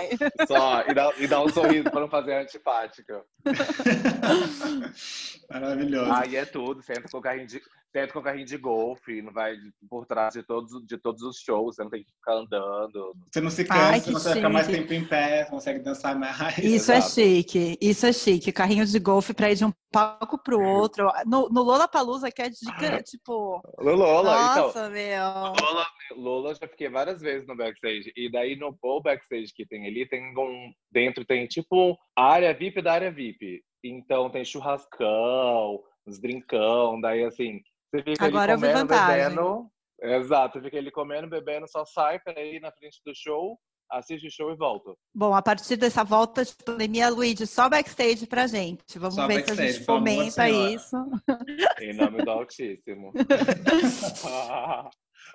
Só, 0.47 0.83
e 0.83 0.95
dá, 0.95 1.13
e 1.19 1.27
dá 1.27 1.43
um 1.43 1.49
sorriso 1.49 1.91
pra 1.91 2.01
não 2.01 2.09
fazer 2.09 2.35
antipática. 2.35 3.25
Maravilhoso. 5.51 6.13
Aí 6.13 6.37
é 6.37 6.45
tudo, 6.45 6.83
senta 6.83 7.09
com 7.09 7.19
o 7.19 7.23
carrinho 7.23 7.47
de, 7.47 7.61
senta 7.97 8.13
com 8.13 8.19
o 8.19 8.23
carrinho 8.23 8.45
de 8.45 8.59
golfe, 8.59 9.23
não 9.23 9.33
vai 9.33 9.57
por 9.89 10.05
trás 10.05 10.35
de 10.35 10.43
todos, 10.43 10.85
de 10.87 10.99
todos 10.99 11.23
os 11.23 11.39
shows, 11.39 11.77
você 11.77 11.83
não 11.83 11.91
tem 11.91 12.05
que 12.05 12.13
ficar 12.13 12.35
andando. 12.35 13.15
Você 13.33 13.41
não 13.41 13.49
se 13.51 13.67
Ai, 13.71 14.01
cansa, 14.01 14.05
que 14.05 14.13
você 14.13 14.29
vai 14.29 14.37
ficar 14.37 14.49
mais 14.51 14.67
tempo 14.67 14.93
em 14.93 15.05
pé, 15.07 15.47
consegue 15.47 15.79
dançar 15.79 16.19
mais. 16.19 16.59
Isso 16.59 16.93
é 16.93 16.99
Exato. 16.99 17.15
chique, 17.15 17.79
isso 17.81 18.05
é 18.05 18.13
chique. 18.13 18.53
Carrinho 18.53 18.85
de 18.85 18.99
golfe 18.99 19.33
pra 19.33 19.51
ir 19.51 19.55
de 19.55 19.65
um 19.65 19.73
palco 19.91 20.39
pro 20.43 20.61
outro. 20.61 21.11
No, 21.25 21.49
no 21.49 21.63
Lollapalooza, 21.63 22.31
que 22.31 22.43
é 22.43 22.51
dica, 22.51 23.03
tipo... 23.03 23.63
Lola, 23.79 24.51
então. 24.51 24.67
Nossa, 24.67 24.91
meu. 24.91 25.25
Lola, 25.25 25.87
Lola, 26.17 26.55
já 26.55 26.69
fiquei 26.69 26.91
várias 26.91 27.23
vezes 27.23 27.47
no 27.47 27.57
backstage. 27.57 28.13
E 28.15 28.31
daí 28.31 28.57
no 28.57 28.77
o 28.83 29.01
backstage 29.01 29.55
que 29.55 29.67
tem 29.67 29.87
ali, 29.87 30.07
tem 30.07 30.23
um. 30.39 30.71
Dentro 30.93 31.25
tem 31.25 31.47
tipo 31.47 31.97
a 32.17 32.25
área 32.25 32.53
VIP 32.53 32.83
da 32.83 32.93
área 32.93 33.11
VIP. 33.11 33.63
Então 33.83 34.29
tem 34.31 34.45
churrascão, 34.45 35.81
uns 36.07 36.21
drinkão, 36.21 37.01
daí 37.01 37.25
assim, 37.25 37.61
você 37.97 38.03
fica 38.03 38.27
Agora 38.27 38.53
eu 38.53 38.57
ali 38.57 38.67
vi 38.67 38.73
comendo, 38.73 38.89
vantagem. 38.89 39.29
bebendo. 39.31 39.71
Exato, 40.03 40.61
fica 40.61 40.77
ali 40.79 40.91
comendo, 40.91 41.29
bebendo, 41.29 41.67
só 41.69 41.85
sai 41.87 42.19
pra 42.21 42.39
ir 42.43 42.61
na 42.61 42.71
frente 42.71 43.01
do 43.05 43.13
show, 43.15 43.59
assiste 43.91 44.27
o 44.27 44.31
show 44.31 44.51
e 44.53 44.57
volta. 44.57 44.93
Bom, 45.15 45.35
a 45.35 45.41
partir 45.41 45.77
dessa 45.77 46.05
volta 46.05 46.45
de 46.45 46.53
pandemia, 46.65 47.09
Luigi, 47.09 47.47
só 47.47 47.69
backstage 47.69 48.27
pra 48.27 48.47
gente. 48.47 48.99
Vamos 48.99 49.15
Só 49.15 49.27
ver 49.27 49.45
se 49.45 49.53
a 49.53 49.55
gente 49.55 49.85
senhora. 50.33 50.71
isso. 50.71 50.97
Em 51.81 51.95
nome 51.95 52.23
do 52.23 52.31
Altíssimo. 52.31 53.13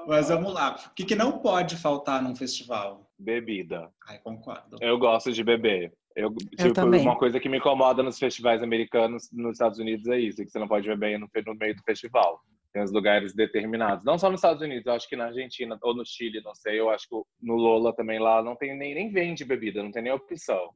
Mas 0.08 0.30
vamos 0.30 0.54
lá. 0.54 0.76
O 0.90 0.94
que, 0.96 1.06
que 1.06 1.16
não 1.16 1.40
pode 1.40 1.76
faltar 1.76 2.22
num 2.22 2.36
festival? 2.36 3.10
Bebida. 3.18 3.90
Ai, 4.08 4.20
concordo. 4.20 4.78
Eu 4.80 4.98
gosto 4.98 5.32
de 5.32 5.44
beber. 5.44 5.94
Eu, 6.16 6.34
tipo, 6.34 6.74
também. 6.74 7.02
uma 7.02 7.18
coisa 7.18 7.40
que 7.40 7.50
me 7.50 7.58
incomoda 7.58 8.04
nos 8.04 8.20
festivais 8.20 8.62
americanos, 8.62 9.30
nos 9.32 9.54
Estados 9.54 9.80
Unidos, 9.80 10.08
é 10.08 10.20
isso, 10.20 10.44
que 10.44 10.50
você 10.50 10.60
não 10.60 10.68
pode 10.68 10.88
beber 10.88 11.18
no, 11.20 11.30
no 11.46 11.56
meio 11.56 11.76
do 11.76 11.84
festival. 11.84 12.40
Tem 12.74 12.82
os 12.82 12.92
lugares 12.92 13.34
determinados. 13.34 14.04
Não 14.06 14.18
só 14.18 14.30
nos 14.30 14.40
Estados 14.40 14.62
Unidos, 14.62 14.86
eu 14.86 14.94
acho 14.94 15.08
que 15.08 15.16
na 15.16 15.26
Argentina 15.26 15.78
ou 15.82 15.96
no 15.96 16.06
Chile, 16.06 16.42
não 16.42 16.56
sei. 16.56 16.80
Eu 16.80 16.90
acho 16.90 17.08
que 17.08 17.16
no 17.42 17.56
Lola 17.56 17.94
também 17.94 18.18
lá 18.20 18.42
não 18.42 18.56
tem 18.56 18.78
nem, 18.78 18.96
nem 18.96 19.12
vende 19.12 19.44
bebida, 19.44 19.84
não 19.84 19.92
tem 19.92 20.04
nem 20.04 20.14
opção. 20.14 20.70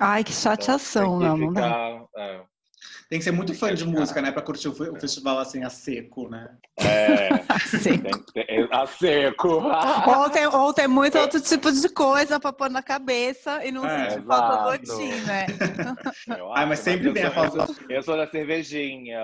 Ai, 0.00 0.22
que 0.22 0.30
Então, 0.30 0.42
chateação, 0.42 1.18
que 1.18 1.24
não, 1.24 1.36
não 1.38 1.52
dá. 1.52 2.04
é, 2.16 2.44
Tem 3.08 3.18
que 3.18 3.24
ser 3.24 3.30
muito 3.30 3.54
fã 3.54 3.74
de 3.74 3.84
música, 3.86 4.20
né? 4.20 4.30
Pra 4.30 4.42
curtir 4.42 4.68
o 4.68 4.74
fe- 4.74 4.90
o 4.90 5.00
festival 5.00 5.38
assim 5.38 5.64
a 5.64 5.70
seco, 5.70 6.28
né? 6.28 6.56
é, 6.78 7.28
Sim. 7.66 7.98
tem, 8.34 8.46
tem, 8.46 8.68
a 8.70 8.86
seco. 8.86 9.62
Ou 10.18 10.30
tem, 10.30 10.46
ou 10.46 10.72
tem 10.74 10.86
muito 10.86 11.18
outro 11.18 11.40
tipo 11.40 11.72
de 11.72 11.88
coisa 11.88 12.38
pra 12.38 12.52
pôr 12.52 12.68
na 12.70 12.82
cabeça 12.82 13.64
e 13.64 13.72
não 13.72 13.86
É, 13.86 14.10
sentir 14.10 14.26
falta 14.26 14.56
do 14.56 14.62
botim, 14.78 15.20
né? 15.22 15.46
Eu 16.38 16.52
Ai, 16.52 16.66
mas 16.66 16.80
sempre 16.80 17.12
tem 17.12 17.24
a 17.24 17.30
falta. 17.30 17.66
sou- 17.66 17.74
Eu 17.88 18.02
sou 18.02 18.16
da 18.16 18.26
cervejinha. 18.26 19.18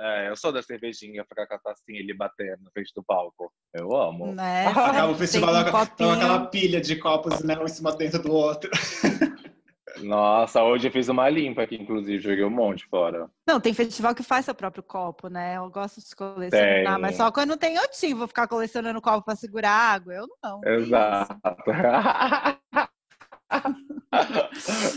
é, 0.00 0.28
eu 0.30 0.36
sou 0.36 0.50
da 0.52 0.62
cervejinha, 0.62 1.24
ficar 1.28 1.46
com 1.46 1.54
a 1.54 1.58
tacinha 1.58 2.00
ali 2.00 2.14
batendo 2.14 2.62
na 2.64 2.70
frente 2.70 2.92
do 2.94 3.02
palco. 3.02 3.52
Eu 3.74 3.94
amo. 3.94 4.32
né? 4.34 4.66
Acaba 4.68 5.12
o 5.12 5.14
festival 5.14 5.52
tem 5.96 6.06
um 6.06 6.10
com 6.10 6.16
aquela 6.16 6.46
pilha 6.46 6.80
de 6.80 6.96
copos, 6.96 7.42
né? 7.42 7.58
Um 7.58 7.64
em 7.64 7.68
cima 7.68 7.94
dentro 7.94 8.22
do 8.22 8.32
outro. 8.32 8.70
Nossa, 10.02 10.62
hoje 10.62 10.88
eu 10.88 10.92
fiz 10.92 11.08
uma 11.08 11.28
limpa 11.28 11.62
aqui, 11.62 11.76
inclusive, 11.76 12.18
joguei 12.18 12.44
um 12.44 12.50
monte 12.50 12.86
fora. 12.86 13.30
Não, 13.46 13.60
tem 13.60 13.72
festival 13.74 14.14
que 14.14 14.22
faz 14.22 14.44
seu 14.44 14.54
próprio 14.54 14.82
copo, 14.82 15.28
né? 15.28 15.56
Eu 15.56 15.70
gosto 15.70 16.00
de 16.00 16.14
colecionar, 16.14 16.94
Tem. 16.94 16.98
mas 17.00 17.16
só 17.16 17.30
quando 17.32 17.56
tem 17.56 17.76
eu 17.76 17.88
tinha, 17.90 18.14
vou 18.14 18.28
ficar 18.28 18.46
colecionando 18.48 19.00
copo 19.00 19.24
pra 19.24 19.36
segurar 19.36 19.70
água. 19.72 20.14
Eu 20.14 20.26
não. 20.42 20.60
Exato. 20.64 21.38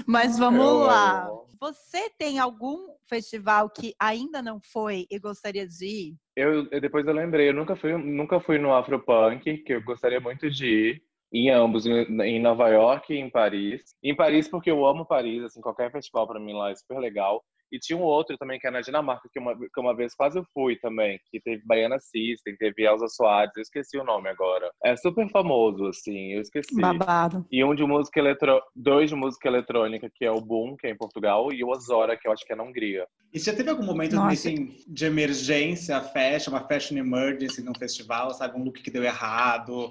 Mas 0.07 0.37
vamos 0.37 0.59
Eu 0.65 0.79
lá. 0.79 1.25
amo. 1.27 1.45
Você 1.59 2.09
tem 2.17 2.39
algum 2.39 2.87
festival 3.07 3.69
que 3.69 3.93
ainda 3.99 4.41
não 4.41 4.59
foi 4.59 5.05
e 5.11 5.19
gostaria 5.19 5.67
de 5.67 5.85
ir? 5.85 6.15
Eu, 6.35 6.67
eu- 6.71 6.81
depois 6.81 7.05
eu 7.05 7.13
lembrei, 7.13 7.49
eu 7.49 7.53
nunca 7.53 7.75
fui, 7.75 7.95
nunca 7.97 8.39
fui 8.39 8.57
no 8.57 8.73
Afropunk, 8.73 9.57
que 9.59 9.73
eu 9.73 9.83
gostaria 9.83 10.19
muito 10.19 10.49
de 10.49 10.65
ir. 10.65 11.03
Em 11.33 11.49
ambos, 11.49 11.85
em 11.85 12.41
Nova 12.41 12.69
York 12.69 13.13
e 13.13 13.17
em 13.17 13.29
Paris. 13.29 13.81
Em 14.03 14.15
Paris, 14.15 14.47
porque 14.47 14.69
eu 14.69 14.85
amo 14.85 15.05
Paris, 15.05 15.43
assim, 15.43 15.61
qualquer 15.61 15.91
festival 15.91 16.27
pra 16.27 16.39
mim 16.39 16.53
lá 16.53 16.71
é 16.71 16.75
super 16.75 16.99
legal. 16.99 17.41
E 17.71 17.79
tinha 17.79 17.97
um 17.97 18.03
outro 18.03 18.37
também, 18.37 18.59
que 18.59 18.67
é 18.67 18.71
na 18.71 18.81
Dinamarca, 18.81 19.29
que 19.31 19.39
uma, 19.39 19.55
que 19.55 19.79
uma 19.79 19.95
vez 19.95 20.13
quase 20.13 20.37
eu 20.37 20.43
fui 20.53 20.75
também, 20.75 21.17
que 21.31 21.39
teve 21.39 21.63
Baiana 21.65 21.97
System, 21.99 22.57
teve 22.57 22.83
Elza 22.83 23.07
Soares, 23.07 23.53
eu 23.55 23.61
esqueci 23.61 23.97
o 23.97 24.03
nome 24.03 24.27
agora. 24.27 24.69
É 24.83 24.93
super 24.97 25.29
famoso, 25.29 25.85
assim, 25.85 26.33
eu 26.33 26.41
esqueci. 26.41 26.79
Babado. 26.79 27.45
E 27.49 27.63
um 27.63 27.73
de 27.73 27.85
música 27.85 28.19
eletrônica, 28.19 28.67
dois 28.75 29.09
de 29.09 29.15
música 29.15 29.47
eletrônica, 29.47 30.09
que 30.13 30.25
é 30.25 30.31
o 30.31 30.41
Boom, 30.41 30.75
que 30.75 30.87
é 30.87 30.89
em 30.89 30.97
Portugal, 30.97 31.53
e 31.53 31.63
o 31.63 31.71
Azora, 31.71 32.17
que 32.17 32.27
eu 32.27 32.33
acho 32.33 32.45
que 32.45 32.51
é 32.51 32.57
na 32.57 32.63
Hungria. 32.63 33.07
E 33.33 33.39
você 33.39 33.51
já 33.51 33.55
teve 33.55 33.69
algum 33.69 33.85
momento 33.85 34.19
assim, 34.19 34.75
de 34.85 35.05
emergência, 35.05 36.01
fashion, 36.01 36.51
uma 36.51 36.67
fashion 36.67 36.97
emergency 36.97 37.63
num 37.63 37.73
festival, 37.73 38.33
sabe? 38.33 38.59
Um 38.59 38.65
look 38.65 38.81
que 38.81 38.91
deu 38.91 39.03
errado, 39.03 39.89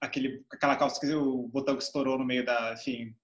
aquele, 0.00 0.44
aquela 0.52 0.76
calça 0.76 1.00
que 1.00 1.12
o 1.14 1.48
botão 1.48 1.76
que 1.76 1.82
estourou 1.82 2.18
no 2.18 2.24
meio 2.24 2.44
da. 2.44 2.74
Enfim, 2.74 3.14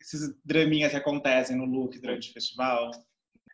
esses 0.00 0.34
draminhas 0.44 0.90
que 0.90 0.98
acontecem 0.98 1.56
no 1.56 1.64
look 1.64 1.98
durante 2.00 2.30
o 2.30 2.32
festival. 2.32 2.90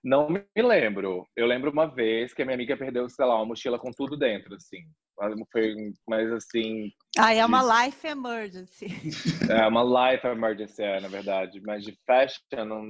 Não 0.02 0.28
me 0.30 0.44
lembro. 0.56 1.26
Eu 1.36 1.46
lembro 1.46 1.70
uma 1.70 1.86
vez 1.86 2.32
que 2.32 2.42
a 2.42 2.44
minha 2.44 2.54
amiga 2.54 2.76
perdeu, 2.76 3.08
sei 3.08 3.24
lá, 3.24 3.36
uma 3.36 3.46
mochila 3.46 3.78
com 3.78 3.90
tudo 3.90 4.16
dentro, 4.16 4.54
assim. 4.54 4.78
Foi, 5.52 5.74
mas 6.08 6.32
assim, 6.32 6.90
Ah, 7.18 7.34
é 7.34 7.44
uma 7.44 7.84
life 7.84 8.06
emergency. 8.06 8.86
é 9.50 9.66
uma 9.66 10.10
life 10.12 10.26
emergency, 10.26 10.82
é, 10.82 11.00
na 11.00 11.08
verdade. 11.08 11.60
Mas 11.60 11.82
de 11.82 11.98
fashion, 12.06 12.64
não... 12.64 12.84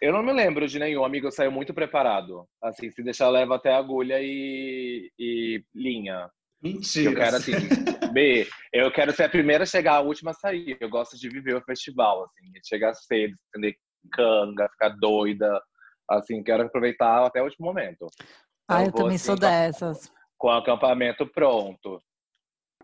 eu 0.00 0.12
não 0.12 0.22
me 0.22 0.32
lembro 0.32 0.66
de 0.66 0.78
nenhum. 0.78 1.04
Amigo 1.04 1.30
saiu 1.30 1.52
muito 1.52 1.74
preparado. 1.74 2.48
Assim, 2.62 2.90
se 2.90 3.02
deixar, 3.02 3.28
leva 3.28 3.56
até 3.56 3.74
agulha 3.74 4.18
e, 4.20 5.12
e 5.18 5.62
linha. 5.74 6.30
Mentira. 6.62 7.10
Eu 7.10 7.16
quero, 7.16 7.36
assim, 7.36 8.12
B, 8.12 8.48
eu 8.72 8.92
quero 8.92 9.12
ser 9.12 9.24
a 9.24 9.28
primeira 9.28 9.64
a 9.64 9.66
chegar, 9.66 9.96
a 9.96 10.00
última 10.00 10.30
a 10.30 10.34
sair. 10.34 10.76
Eu 10.80 10.88
gosto 10.88 11.16
de 11.18 11.28
viver 11.28 11.54
o 11.54 11.62
festival, 11.64 12.24
assim, 12.24 12.50
de 12.50 12.60
chegar 12.66 12.94
cedo, 12.94 13.34
estender 13.46 13.76
canga, 14.12 14.68
ficar 14.70 14.90
doida. 14.90 15.60
Assim, 16.08 16.42
quero 16.42 16.62
aproveitar 16.64 17.26
até 17.26 17.40
o 17.40 17.44
último 17.44 17.66
momento. 17.66 18.06
Ah, 18.68 18.84
eu 18.84 18.90
vou, 18.90 19.02
também 19.02 19.16
assim, 19.16 19.26
sou 19.26 19.34
com- 19.34 19.40
dessas. 19.40 20.12
Com 20.38 20.48
o 20.48 20.50
acampamento 20.52 21.26
pronto. 21.26 22.00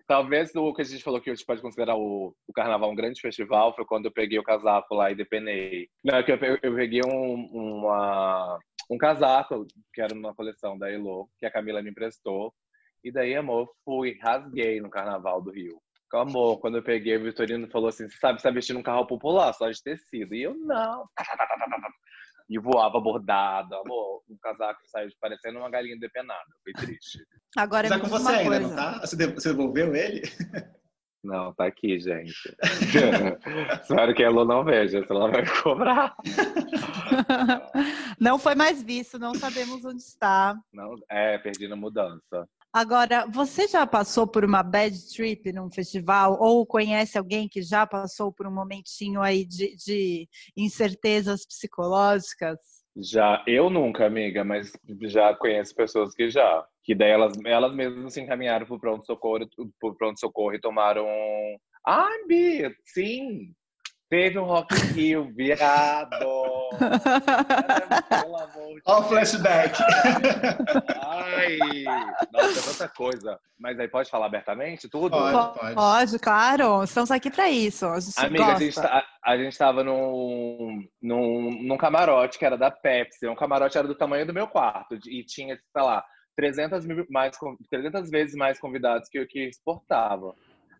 Talvez 0.06 0.54
o 0.54 0.74
que 0.74 0.82
a 0.82 0.84
gente 0.84 1.02
falou 1.02 1.20
que 1.20 1.30
a 1.30 1.34
gente 1.34 1.46
pode 1.46 1.62
considerar 1.62 1.96
o, 1.96 2.34
o 2.46 2.52
carnaval 2.52 2.90
um 2.90 2.94
grande 2.94 3.20
festival 3.20 3.74
foi 3.74 3.84
quando 3.84 4.06
eu 4.06 4.12
peguei 4.12 4.38
o 4.38 4.42
casaco 4.44 4.94
lá 4.94 5.10
e 5.10 5.14
depenei. 5.14 5.88
Não, 6.04 6.16
é 6.18 6.22
que 6.22 6.32
eu, 6.32 6.38
eu 6.62 6.74
peguei 6.74 7.00
um, 7.06 7.46
uma, 7.52 8.58
um 8.90 8.98
casaco 8.98 9.66
que 9.94 10.02
era 10.02 10.14
numa 10.14 10.34
coleção 10.34 10.76
da 10.76 10.90
Elo, 10.90 11.28
que 11.38 11.46
a 11.46 11.50
Camila 11.50 11.80
me 11.82 11.90
emprestou. 11.90 12.52
E 13.04 13.10
daí, 13.12 13.34
amor, 13.34 13.68
fui, 13.84 14.18
rasguei 14.22 14.80
no 14.80 14.88
Carnaval 14.90 15.40
do 15.42 15.50
Rio. 15.50 15.80
Amor, 16.14 16.58
quando 16.60 16.76
eu 16.76 16.82
peguei, 16.82 17.16
o 17.16 17.22
Vitorino 17.22 17.66
falou 17.70 17.88
assim: 17.88 18.06
Você 18.08 18.16
sabe, 18.18 18.38
você 18.38 18.46
tá 18.46 18.52
vestindo 18.54 18.78
um 18.78 18.82
carro 18.82 19.06
popular, 19.06 19.52
só 19.54 19.70
de 19.70 19.82
tecido. 19.82 20.34
E 20.34 20.42
eu, 20.42 20.54
não. 20.54 21.06
E 22.50 22.58
voava 22.58 23.00
bordado, 23.00 23.74
amor. 23.76 24.22
O 24.28 24.38
casaco 24.42 24.78
saiu 24.88 25.08
parecendo 25.18 25.58
uma 25.58 25.70
galinha 25.70 25.98
depenada. 25.98 26.44
Foi 26.62 26.72
triste. 26.74 27.18
Agora 27.56 27.88
Tá 27.88 27.96
me 27.96 28.02
com 28.02 28.08
você 28.08 28.22
uma 28.22 28.30
ainda, 28.32 28.50
coisa. 28.50 28.68
não 28.68 28.76
tá? 28.76 29.00
Você 29.00 29.16
dev- 29.16 29.34
você 29.34 29.48
devolveu 29.48 29.94
ele? 29.96 30.20
Não, 31.24 31.54
tá 31.54 31.66
aqui, 31.66 31.98
gente. 31.98 32.34
Espero 33.82 34.12
que 34.14 34.22
a 34.22 34.26
Elo 34.26 34.44
não 34.44 34.64
veja, 34.64 35.02
senão 35.06 35.22
ela 35.22 35.30
vai 35.30 35.44
cobrar. 35.62 36.14
Não 38.20 38.38
foi 38.38 38.54
mais 38.54 38.82
visto, 38.82 39.18
não 39.18 39.34
sabemos 39.34 39.84
onde 39.84 40.00
está. 40.02 40.56
Não, 40.72 40.94
é, 41.10 41.38
perdi 41.38 41.66
na 41.66 41.74
mudança. 41.76 42.48
Agora, 42.74 43.26
você 43.26 43.68
já 43.68 43.86
passou 43.86 44.26
por 44.26 44.46
uma 44.46 44.62
bad 44.62 44.96
trip 45.14 45.52
num 45.52 45.70
festival? 45.70 46.38
Ou 46.40 46.66
conhece 46.66 47.18
alguém 47.18 47.46
que 47.46 47.60
já 47.60 47.86
passou 47.86 48.32
por 48.32 48.46
um 48.46 48.50
momentinho 48.50 49.20
aí 49.20 49.44
de, 49.44 49.76
de 49.76 50.26
incertezas 50.56 51.46
psicológicas? 51.46 52.58
Já, 52.96 53.44
eu 53.46 53.68
nunca, 53.68 54.06
amiga, 54.06 54.42
mas 54.42 54.72
já 55.02 55.34
conheço 55.34 55.74
pessoas 55.74 56.14
que 56.14 56.30
já. 56.30 56.66
Que 56.82 56.94
daí 56.94 57.10
elas, 57.10 57.34
elas 57.44 57.74
mesmas 57.74 58.14
se 58.14 58.22
encaminharam 58.22 58.66
pro 58.66 58.80
pronto-socorro 58.80 59.46
pro 59.78 59.94
pronto-socorro 59.94 60.54
e 60.54 60.60
tomaram. 60.60 61.06
Ai, 61.86 62.24
Bia, 62.26 62.74
sim! 62.86 63.54
Teve 64.12 64.38
um 64.38 64.44
Rock 64.44 64.74
in 64.74 64.92
Rio, 64.92 65.32
viado! 65.34 66.18
Pelo 68.10 68.36
amor 68.36 68.74
de 68.74 68.82
Ó 68.84 69.00
o 69.00 69.02
flashback. 69.04 69.74
Ai! 71.00 71.56
Nossa, 72.30 72.58
é 72.58 72.72
tanta 72.72 72.88
coisa. 72.94 73.40
Mas 73.58 73.80
aí 73.80 73.88
pode 73.88 74.10
falar 74.10 74.26
abertamente 74.26 74.86
tudo? 74.86 75.16
Pode, 75.16 75.58
pode. 75.58 75.74
Pode, 75.74 76.18
claro. 76.18 76.82
Estamos 76.84 77.10
aqui 77.10 77.30
para 77.30 77.48
isso. 77.48 77.86
A 77.86 78.00
gente 78.00 78.18
Amiga, 78.18 78.44
a 78.44 78.46
gosta. 78.48 78.64
gente, 78.66 78.74
tá- 78.74 79.02
a, 79.24 79.32
a 79.32 79.36
gente 79.38 79.56
tava 79.56 79.82
num, 79.82 80.86
num, 81.00 81.62
num 81.62 81.76
camarote 81.78 82.38
que 82.38 82.44
era 82.44 82.58
da 82.58 82.70
Pepsi. 82.70 83.26
Um 83.26 83.34
camarote 83.34 83.78
era 83.78 83.88
do 83.88 83.94
tamanho 83.94 84.26
do 84.26 84.34
meu 84.34 84.46
quarto. 84.46 84.94
E 85.06 85.24
tinha, 85.24 85.56
sei 85.56 85.82
lá, 85.82 86.04
300, 86.36 86.84
mil 86.84 87.06
mais, 87.08 87.34
con- 87.38 87.56
300 87.70 88.10
vezes 88.10 88.34
mais 88.36 88.60
convidados 88.60 89.08
que 89.08 89.18
o 89.18 89.26
que 89.26 89.48
exportava. 89.48 90.34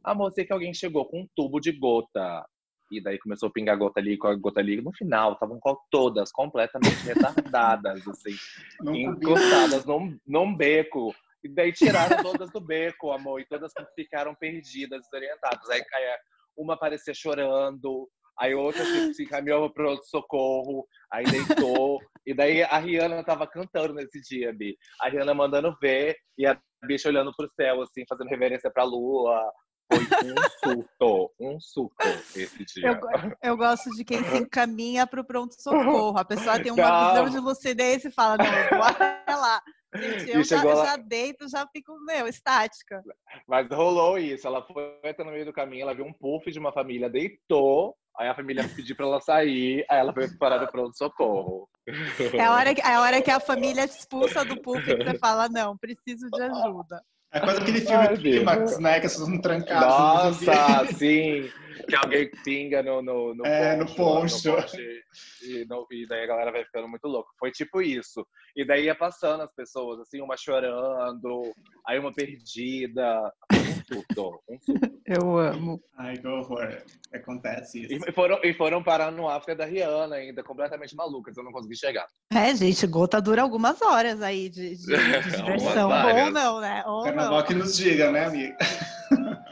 A 0.04 0.14
moça 0.14 0.44
que 0.44 0.52
alguém 0.52 0.74
chegou 0.74 1.06
com 1.06 1.20
um 1.22 1.26
tubo 1.34 1.60
de 1.60 1.72
gota. 1.72 2.44
E 2.92 3.02
daí 3.02 3.18
começou 3.18 3.48
a 3.48 3.52
pingar 3.52 3.78
gota 3.78 3.98
ali, 3.98 4.18
com 4.18 4.28
a 4.28 4.34
gota 4.34 4.60
ali. 4.60 4.80
No 4.82 4.92
final, 4.92 5.32
estavam 5.32 5.58
todas 5.90 6.30
completamente 6.30 7.02
retardadas, 7.04 8.06
assim 8.06 8.36
Não 8.82 8.94
encostadas 8.94 9.86
num, 9.86 10.18
num 10.26 10.54
beco. 10.54 11.14
E 11.42 11.48
daí 11.48 11.72
tiraram 11.72 12.22
todas 12.22 12.50
do 12.52 12.60
beco, 12.60 13.10
amor, 13.10 13.40
e 13.40 13.46
todas 13.46 13.72
ficaram 13.96 14.34
perdidas, 14.34 15.00
desorientadas. 15.10 15.68
Aí 15.70 15.82
uma 16.56 16.74
aparecia 16.74 17.14
chorando, 17.14 18.08
aí 18.38 18.54
outra 18.54 18.84
se, 18.84 19.14
se 19.14 19.22
encaminhou 19.24 19.72
para 19.72 19.88
outro 19.88 20.06
socorro, 20.06 20.86
aí 21.10 21.24
deitou. 21.24 21.98
E 22.26 22.34
daí 22.34 22.62
a 22.62 22.78
Rihanna 22.78 23.24
tava 23.24 23.46
cantando 23.46 23.94
nesse 23.94 24.20
dia, 24.20 24.52
Bi. 24.52 24.76
A 25.00 25.08
Rihanna 25.08 25.34
mandando 25.34 25.76
ver 25.80 26.16
e 26.38 26.46
a 26.46 26.56
bicha 26.84 27.08
olhando 27.08 27.32
pro 27.36 27.50
céu, 27.56 27.82
assim, 27.82 28.04
fazendo 28.08 28.28
reverência 28.28 28.70
pra 28.70 28.84
lua. 28.84 29.50
Foi 29.88 29.98
um 30.24 30.36
surto, 30.64 31.32
um 31.40 31.60
surto 31.60 31.96
esse 32.34 32.64
dia. 32.64 32.88
Eu, 32.88 33.50
eu 33.50 33.56
gosto 33.56 33.90
de 33.90 34.04
quem 34.04 34.22
se 34.24 34.38
encaminha 34.38 35.06
para 35.06 35.20
o 35.20 35.24
pronto-socorro. 35.24 36.16
A 36.18 36.24
pessoa 36.24 36.58
tem 36.60 36.72
uma 36.72 36.88
Não. 36.88 37.08
visão 37.08 37.30
de 37.30 37.38
lucidez 37.38 38.04
e 38.04 38.10
fala, 38.10 38.38
não, 38.38 38.82
até 38.82 39.34
lá. 39.36 39.60
Gente, 39.94 40.30
eu 40.30 40.40
E 40.40 40.44
já, 40.44 40.62
lá- 40.62 40.86
já 40.86 40.96
deito, 40.96 41.46
já 41.48 41.66
fico, 41.66 41.92
meu, 42.06 42.26
estática. 42.26 43.02
Mas 43.46 43.68
rolou 43.68 44.16
isso. 44.16 44.46
Ela 44.46 44.62
foi 44.66 44.98
até 45.04 45.22
no 45.22 45.30
meio 45.30 45.44
do 45.44 45.52
caminho, 45.52 45.82
ela 45.82 45.94
viu 45.94 46.06
um 46.06 46.12
puff 46.12 46.50
de 46.50 46.58
uma 46.58 46.72
família, 46.72 47.10
deitou. 47.10 47.94
Aí 48.18 48.28
a 48.28 48.34
família 48.34 48.66
pediu 48.74 48.94
pra 48.96 49.06
ela 49.06 49.20
sair, 49.20 49.84
aí 49.88 49.98
ela 49.98 50.12
foi 50.12 50.28
parar 50.36 50.60
no 50.60 50.70
pronto-socorro. 50.70 51.68
É 52.34 52.40
a, 52.44 52.52
hora 52.54 52.74
que, 52.74 52.80
é 52.80 52.94
a 52.94 53.00
hora 53.00 53.22
que 53.22 53.30
a 53.30 53.40
família 53.40 53.88
te 53.88 53.98
expulsa 53.98 54.44
do 54.44 54.60
puff 54.60 54.82
que 54.84 54.96
você 55.04 55.18
fala, 55.18 55.48
não, 55.48 55.76
preciso 55.76 56.30
de 56.30 56.42
ajuda. 56.42 57.02
É 57.32 57.40
quase 57.40 57.60
aquele 57.62 57.80
filme 57.80 57.96
Ai, 57.96 58.16
Clímax, 58.16 58.78
né? 58.78 59.00
Que 59.00 59.06
as 59.06 59.12
pessoas 59.12 59.28
estão 59.28 59.40
trancadas. 59.40 59.88
Nossa, 60.46 60.86
sim! 60.94 61.48
Que 61.88 61.96
alguém 61.96 62.30
pinga 62.44 62.82
no, 62.82 63.02
no, 63.02 63.34
no 63.34 63.46
É, 63.46 63.74
no 63.76 63.86
poncho. 63.86 64.52
poncho, 64.52 64.76
e, 65.42 65.64
no- 65.68 65.86
e 65.90 66.06
daí 66.06 66.22
a 66.24 66.26
galera 66.26 66.52
vai 66.52 66.64
ficando 66.64 66.86
muito 66.86 67.08
louca. 67.08 67.30
Foi 67.38 67.50
tipo 67.50 67.80
isso. 67.80 68.24
E 68.54 68.64
daí 68.66 68.84
ia 68.84 68.94
passando 68.94 69.42
as 69.42 69.52
pessoas, 69.54 69.98
assim, 70.00 70.20
uma 70.20 70.36
chorando, 70.36 71.42
aí 71.86 71.98
uma 71.98 72.12
perdida. 72.12 73.32
Surto, 73.86 74.40
um 74.48 74.58
surto. 74.60 74.90
Eu 75.06 75.36
amo. 75.38 75.80
Ai, 75.98 76.16
que 76.16 76.26
horror. 76.26 76.82
Acontece 77.12 77.82
isso. 77.82 78.08
E 78.08 78.12
foram, 78.12 78.38
e 78.42 78.54
foram 78.54 78.82
parar 78.82 79.10
no 79.10 79.28
after 79.28 79.56
da 79.56 79.64
Rihanna 79.64 80.16
ainda, 80.16 80.42
completamente 80.42 80.94
malucas. 80.96 81.36
Eu 81.36 81.44
não 81.44 81.52
consegui 81.52 81.76
chegar. 81.76 82.06
É, 82.32 82.54
gente, 82.54 82.86
gota 82.86 83.20
dura 83.20 83.42
algumas 83.42 83.80
horas 83.82 84.22
aí 84.22 84.48
de, 84.48 84.76
de- 84.76 84.86
de 84.86 85.36
diversão. 85.36 85.90
Ou 85.90 86.30
não, 86.30 86.60
né? 86.60 86.82
Ou 86.86 87.04
Carnaval 87.04 87.38
não. 87.38 87.46
que 87.46 87.54
nos 87.54 87.76
diga, 87.76 88.10
né, 88.10 88.24
amiga? 88.26 88.56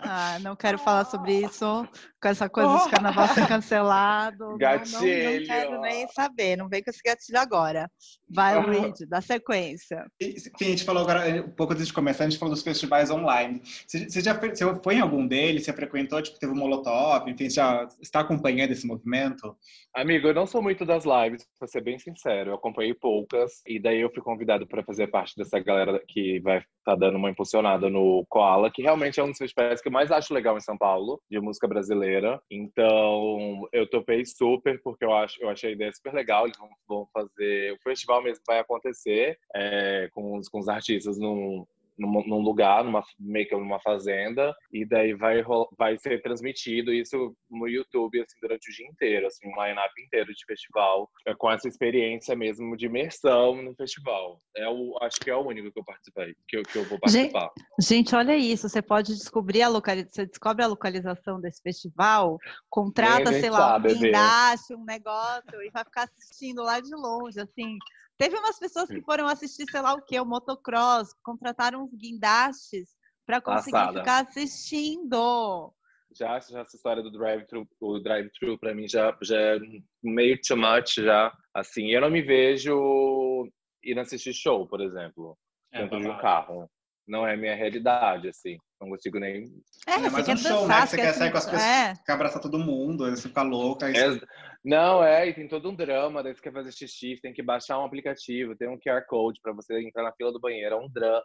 Ah, 0.03 0.38
não 0.40 0.57
quero 0.57 0.79
falar 0.79 1.05
sobre 1.05 1.35
isso, 1.45 1.87
com 2.21 2.29
essa 2.29 2.49
coisa 2.49 2.85
de 2.85 2.90
carnaval 2.90 3.29
ser 3.29 3.47
cancelado. 3.47 4.38
Não, 4.38 4.47
não, 4.47 4.53
não 4.53 4.59
Gatilho. 4.59 5.47
quero 5.47 5.81
nem 5.83 6.09
saber, 6.09 6.57
não 6.57 6.69
vem 6.69 6.83
com 6.83 6.90
esse 6.90 7.01
gatilho 7.05 7.38
agora. 7.38 7.88
Vai, 8.29 8.55
Ah. 8.57 8.61
Luigi, 8.61 9.07
dá 9.07 9.21
sequência. 9.21 10.05
Enfim, 10.21 10.51
a 10.62 10.64
gente 10.64 10.85
falou 10.85 11.03
agora, 11.03 11.43
um 11.45 11.51
pouco 11.51 11.75
antes 11.75 11.87
de 11.87 11.93
começar, 11.93 12.25
a 12.25 12.29
gente 12.31 12.38
falou 12.38 12.55
dos 12.55 12.62
festivais 12.64 13.11
online. 13.11 13.61
Você, 13.87 14.09
você 14.20 14.24
já 14.24 14.35
você 14.35 14.83
foi 14.83 14.94
em 14.96 15.00
algum 15.00 15.26
deles? 15.26 15.64
Você 15.64 15.72
frequentou, 15.72 16.20
tipo, 16.22 16.38
teve 16.38 16.52
o 16.52 16.56
Molotov? 16.56 17.28
Enfim, 17.28 17.48
você 17.48 17.56
já 17.56 17.88
está 18.00 18.20
acompanhando 18.20 18.72
esse 18.72 18.87
movimento? 18.87 19.56
Amigo, 19.94 20.28
eu 20.28 20.35
não 20.35 20.46
sou 20.46 20.62
muito 20.62 20.85
das 20.85 21.04
lives, 21.04 21.46
pra 21.59 21.66
ser 21.66 21.80
bem 21.83 21.98
sincero. 21.98 22.50
Eu 22.50 22.54
acompanhei 22.54 22.94
poucas, 22.94 23.62
e 23.66 23.80
daí 23.80 24.00
eu 24.00 24.11
fui 24.12 24.22
convidado 24.22 24.66
para 24.66 24.85
fazer 24.85 25.09
parte 25.09 25.37
dessa 25.37 25.59
galera 25.59 26.02
que 26.06 26.40
vai 26.40 26.62
estar 26.78 26.96
dando 26.96 27.16
uma 27.16 27.30
impulsionada 27.30 27.88
no 27.88 28.24
Koala, 28.28 28.70
que 28.70 28.83
realmente 28.83 29.18
é 29.18 29.24
um 29.24 29.28
dos 29.28 29.38
festivais 29.38 29.80
que 29.80 29.88
eu 29.88 29.92
mais 29.92 30.11
acho 30.11 30.33
legal 30.35 30.56
em 30.56 30.61
São 30.61 30.76
Paulo, 30.76 31.20
de 31.30 31.40
música 31.40 31.66
brasileira. 31.66 32.40
Então, 32.50 33.68
eu 33.72 33.88
topei 33.88 34.24
super, 34.24 34.80
porque 34.83 35.04
eu, 35.04 35.12
acho, 35.12 35.42
eu 35.42 35.48
achei 35.48 35.70
a 35.70 35.72
ideia 35.72 35.92
super 35.92 36.12
legal. 36.12 36.46
Eles 36.46 36.59
vão, 36.59 36.68
vão 36.88 37.09
fazer. 37.12 37.72
O 37.72 37.78
festival 37.83 38.22
mesmo 38.22 38.42
vai 38.46 38.59
acontecer 38.59 39.38
é, 39.54 40.09
com, 40.12 40.37
os, 40.37 40.48
com 40.48 40.59
os 40.59 40.68
artistas 40.68 41.18
num, 41.18 41.66
num, 42.01 42.27
num 42.27 42.41
lugar, 42.41 42.83
numa, 42.83 43.05
meio 43.19 43.47
que 43.47 43.55
numa 43.55 43.79
fazenda, 43.81 44.55
e 44.73 44.87
daí 44.87 45.13
vai, 45.13 45.45
vai 45.79 45.99
ser 45.99 46.23
transmitido 46.23 46.93
isso 46.93 47.37
no 47.51 47.69
YouTube 47.69 48.21
assim, 48.21 48.39
durante 48.41 48.71
o 48.71 48.75
dia 48.75 48.87
inteiro, 48.87 49.27
assim, 49.27 49.47
um 49.47 49.63
line-up 49.63 50.03
inteiro 50.03 50.33
de 50.33 50.45
festival, 50.47 51.09
é, 51.27 51.35
com 51.35 51.51
essa 51.51 51.69
experiência 51.69 52.35
mesmo 52.35 52.77
de 52.77 52.87
imersão 52.87 53.63
no 53.63 53.75
festival. 53.75 54.41
É 54.57 54.69
o, 54.69 54.97
acho 55.03 55.21
que 55.21 55.31
é 55.31 55.37
o 55.37 55.47
único 55.47 55.71
que 55.71 55.79
eu 55.79 55.85
participei, 55.85 56.35
que 56.49 56.57
eu, 56.57 56.63
que 56.63 56.79
eu 56.79 56.85
vou 56.85 56.99
participar. 56.99 57.51
Gente, 57.81 58.15
olha 58.15 58.37
isso, 58.37 58.69
você 58.69 58.81
pode 58.81 59.15
descobrir 59.15 59.63
a 59.63 59.69
localização, 59.69 60.13
você 60.15 60.27
descobre 60.27 60.65
a 60.65 60.69
localização 60.69 61.41
desse 61.41 61.61
festival, 61.63 62.39
contrata, 62.69 63.33
sei 63.33 63.51
lá, 63.51 63.59
um 63.59 63.71
sabe, 63.73 63.89
Bê. 63.89 63.95
guindaste, 63.95 64.75
um 64.75 64.85
negócio, 64.85 65.63
e 65.63 65.71
vai 65.71 65.85
ficar 65.85 66.05
assistindo 66.05 66.63
lá 66.63 66.81
de 66.81 66.95
longe, 66.95 67.39
assim. 67.39 67.79
Teve 68.20 68.37
umas 68.37 68.59
pessoas 68.59 68.87
que 68.87 69.00
foram 69.00 69.26
assistir, 69.26 69.64
sei 69.70 69.80
lá 69.80 69.94
o 69.94 70.02
que, 70.02 70.20
o 70.20 70.26
motocross, 70.26 71.14
contrataram 71.22 71.85
uns 71.85 71.94
guindastes 71.94 72.90
para 73.26 73.40
conseguir 73.40 73.72
Passada. 73.72 73.98
ficar 74.00 74.26
assistindo. 74.26 75.72
Já, 76.14 76.38
já 76.38 76.61
essa 76.61 76.76
história 76.76 77.02
do 77.02 77.11
drive-thru, 77.11 77.66
o 77.80 77.98
drive-thru 77.98 78.59
pra 78.59 78.74
mim 78.74 78.87
já, 78.87 79.16
já 79.22 79.40
é 79.40 79.59
meio 80.02 80.38
too 80.46 80.54
much 80.54 80.96
já. 80.96 81.33
Assim, 81.54 81.87
eu 81.92 82.02
não 82.02 82.11
me 82.11 82.20
vejo 82.20 83.48
ir 83.83 83.98
assistir 83.98 84.35
show, 84.35 84.68
por 84.68 84.83
exemplo, 84.83 85.35
É, 85.72 85.80
dentro 85.80 85.98
de 85.98 86.09
um 86.09 86.18
carro. 86.18 86.70
Não 87.09 87.26
é 87.26 87.35
minha 87.38 87.54
realidade, 87.54 88.28
assim. 88.28 88.59
Não 88.78 88.90
consigo 88.90 89.18
nem 89.18 89.44
É, 89.87 89.92
É 89.94 90.11
mais 90.11 90.26
quer 90.26 90.35
um 90.35 90.37
show, 90.37 90.50
né? 90.50 90.68
dançar, 90.68 90.83
Que 90.83 90.90
você 90.90 90.96
quer 90.98 91.14
sair 91.14 91.30
com 91.33 91.38
as 91.38 91.44
pessoas, 91.46 91.62
É, 91.62 91.94
quer 92.04 92.12
abraçar 92.12 92.42
todo 92.42 92.59
mundo, 92.59 93.04
aí 93.06 93.12
você 93.12 93.28
fica 93.28 93.42
louca. 93.42 93.87
aí 93.87 93.94
É, 93.96 94.20
não, 94.64 95.03
é, 95.03 95.29
e 95.29 95.35
tem 95.35 95.49
todo 95.49 95.70
um 95.70 95.75
drama, 95.75 96.23
daí 96.23 96.35
você 96.35 96.40
quer 96.42 96.53
fazer 96.53 96.73
xixi, 96.73 97.16
você 97.16 97.23
tem 97.23 97.33
que 97.33 97.42
baixar 97.42 97.79
um 97.79 97.85
aplicativo, 97.85 98.55
tem 98.57 98.68
um 98.68 98.79
QR 98.79 99.03
Code 99.09 99.40
pra 99.42 99.53
você 99.53 99.81
entrar 99.81 100.03
na 100.03 100.12
fila 100.12 100.33
do 100.33 100.40
banheiro, 100.40 100.75
é 100.75 100.79
um 100.79 100.88
drama. 100.88 101.23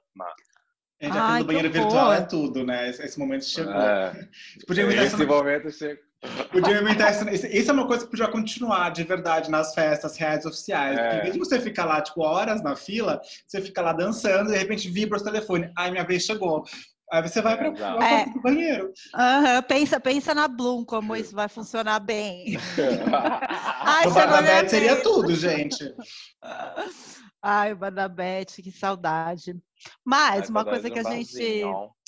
A 1.02 1.06
gente 1.06 1.18
Ai, 1.18 1.40
do 1.40 1.46
que 1.46 1.48
banheiro 1.54 1.70
virtual 1.72 2.14
é 2.14 2.22
tudo, 2.22 2.66
né? 2.66 2.90
Esse, 2.90 3.04
esse 3.04 3.20
momento 3.20 3.44
chegou. 3.44 3.74
É, 3.74 4.30
Podia 4.66 4.88
esse 4.88 4.98
essa, 4.98 5.26
momento 5.26 5.70
chega. 5.70 6.00
podia 6.50 6.80
inventar 6.82 7.10
essa, 7.10 7.30
isso- 7.34 7.48
isso 7.48 7.70
é 7.70 7.74
uma 7.74 7.86
coisa 7.86 8.06
que 8.06 8.12
podia 8.12 8.30
continuar 8.30 8.90
de 8.92 9.04
verdade 9.04 9.52
nas 9.52 9.74
festas 9.76 10.16
reais 10.18 10.46
oficiais. 10.46 10.98
É. 10.98 11.02
Porque 11.04 11.16
em 11.18 11.22
vez 11.24 11.34
de 11.34 11.40
você 11.40 11.60
ficar 11.60 11.84
lá, 11.84 12.02
tipo, 12.02 12.22
horas 12.22 12.64
na 12.64 12.78
fila, 12.78 13.20
você 13.46 13.60
fica 13.62 13.82
lá 13.82 13.92
dançando 13.92 14.50
e 14.50 14.54
de 14.54 14.58
repente 14.58 14.90
vibra 14.90 15.20
o 15.20 15.24
telefone. 15.24 15.70
Ai, 15.78 15.92
minha 15.92 16.06
vez 16.06 16.24
chegou. 16.24 16.64
Aí 17.12 17.22
você 17.22 17.42
vai 17.42 17.56
para 17.56 17.68
É. 18.04 18.26
do 18.26 18.42
banheiro. 18.42 18.92
aham, 19.14 19.62
pensa, 19.64 20.00
pensa 20.00 20.34
na 20.34 20.48
Bloom, 20.48 20.84
como 20.84 21.16
isso 21.16 21.36
vai 21.36 21.48
funcionar 21.48 22.00
bem. 22.00 22.58
Ai, 23.86 24.06
no 24.06 24.14
chegou 24.14 24.28
bar 24.28 24.28
da 24.28 24.42
minha 24.42 24.62
Beth 24.62 24.70
seria 24.70 25.02
tudo, 25.02 25.36
gente. 25.36 25.94
Ai, 27.42 27.76
Barnabete, 27.76 28.64
que 28.64 28.72
saudade. 28.72 29.56
Mas 30.04 30.46
Ai, 30.46 30.50
uma 30.50 30.64
saudade 30.64 30.70
coisa 30.70 30.90
que 30.90 31.00
a 31.00 31.12
gente 31.12 31.64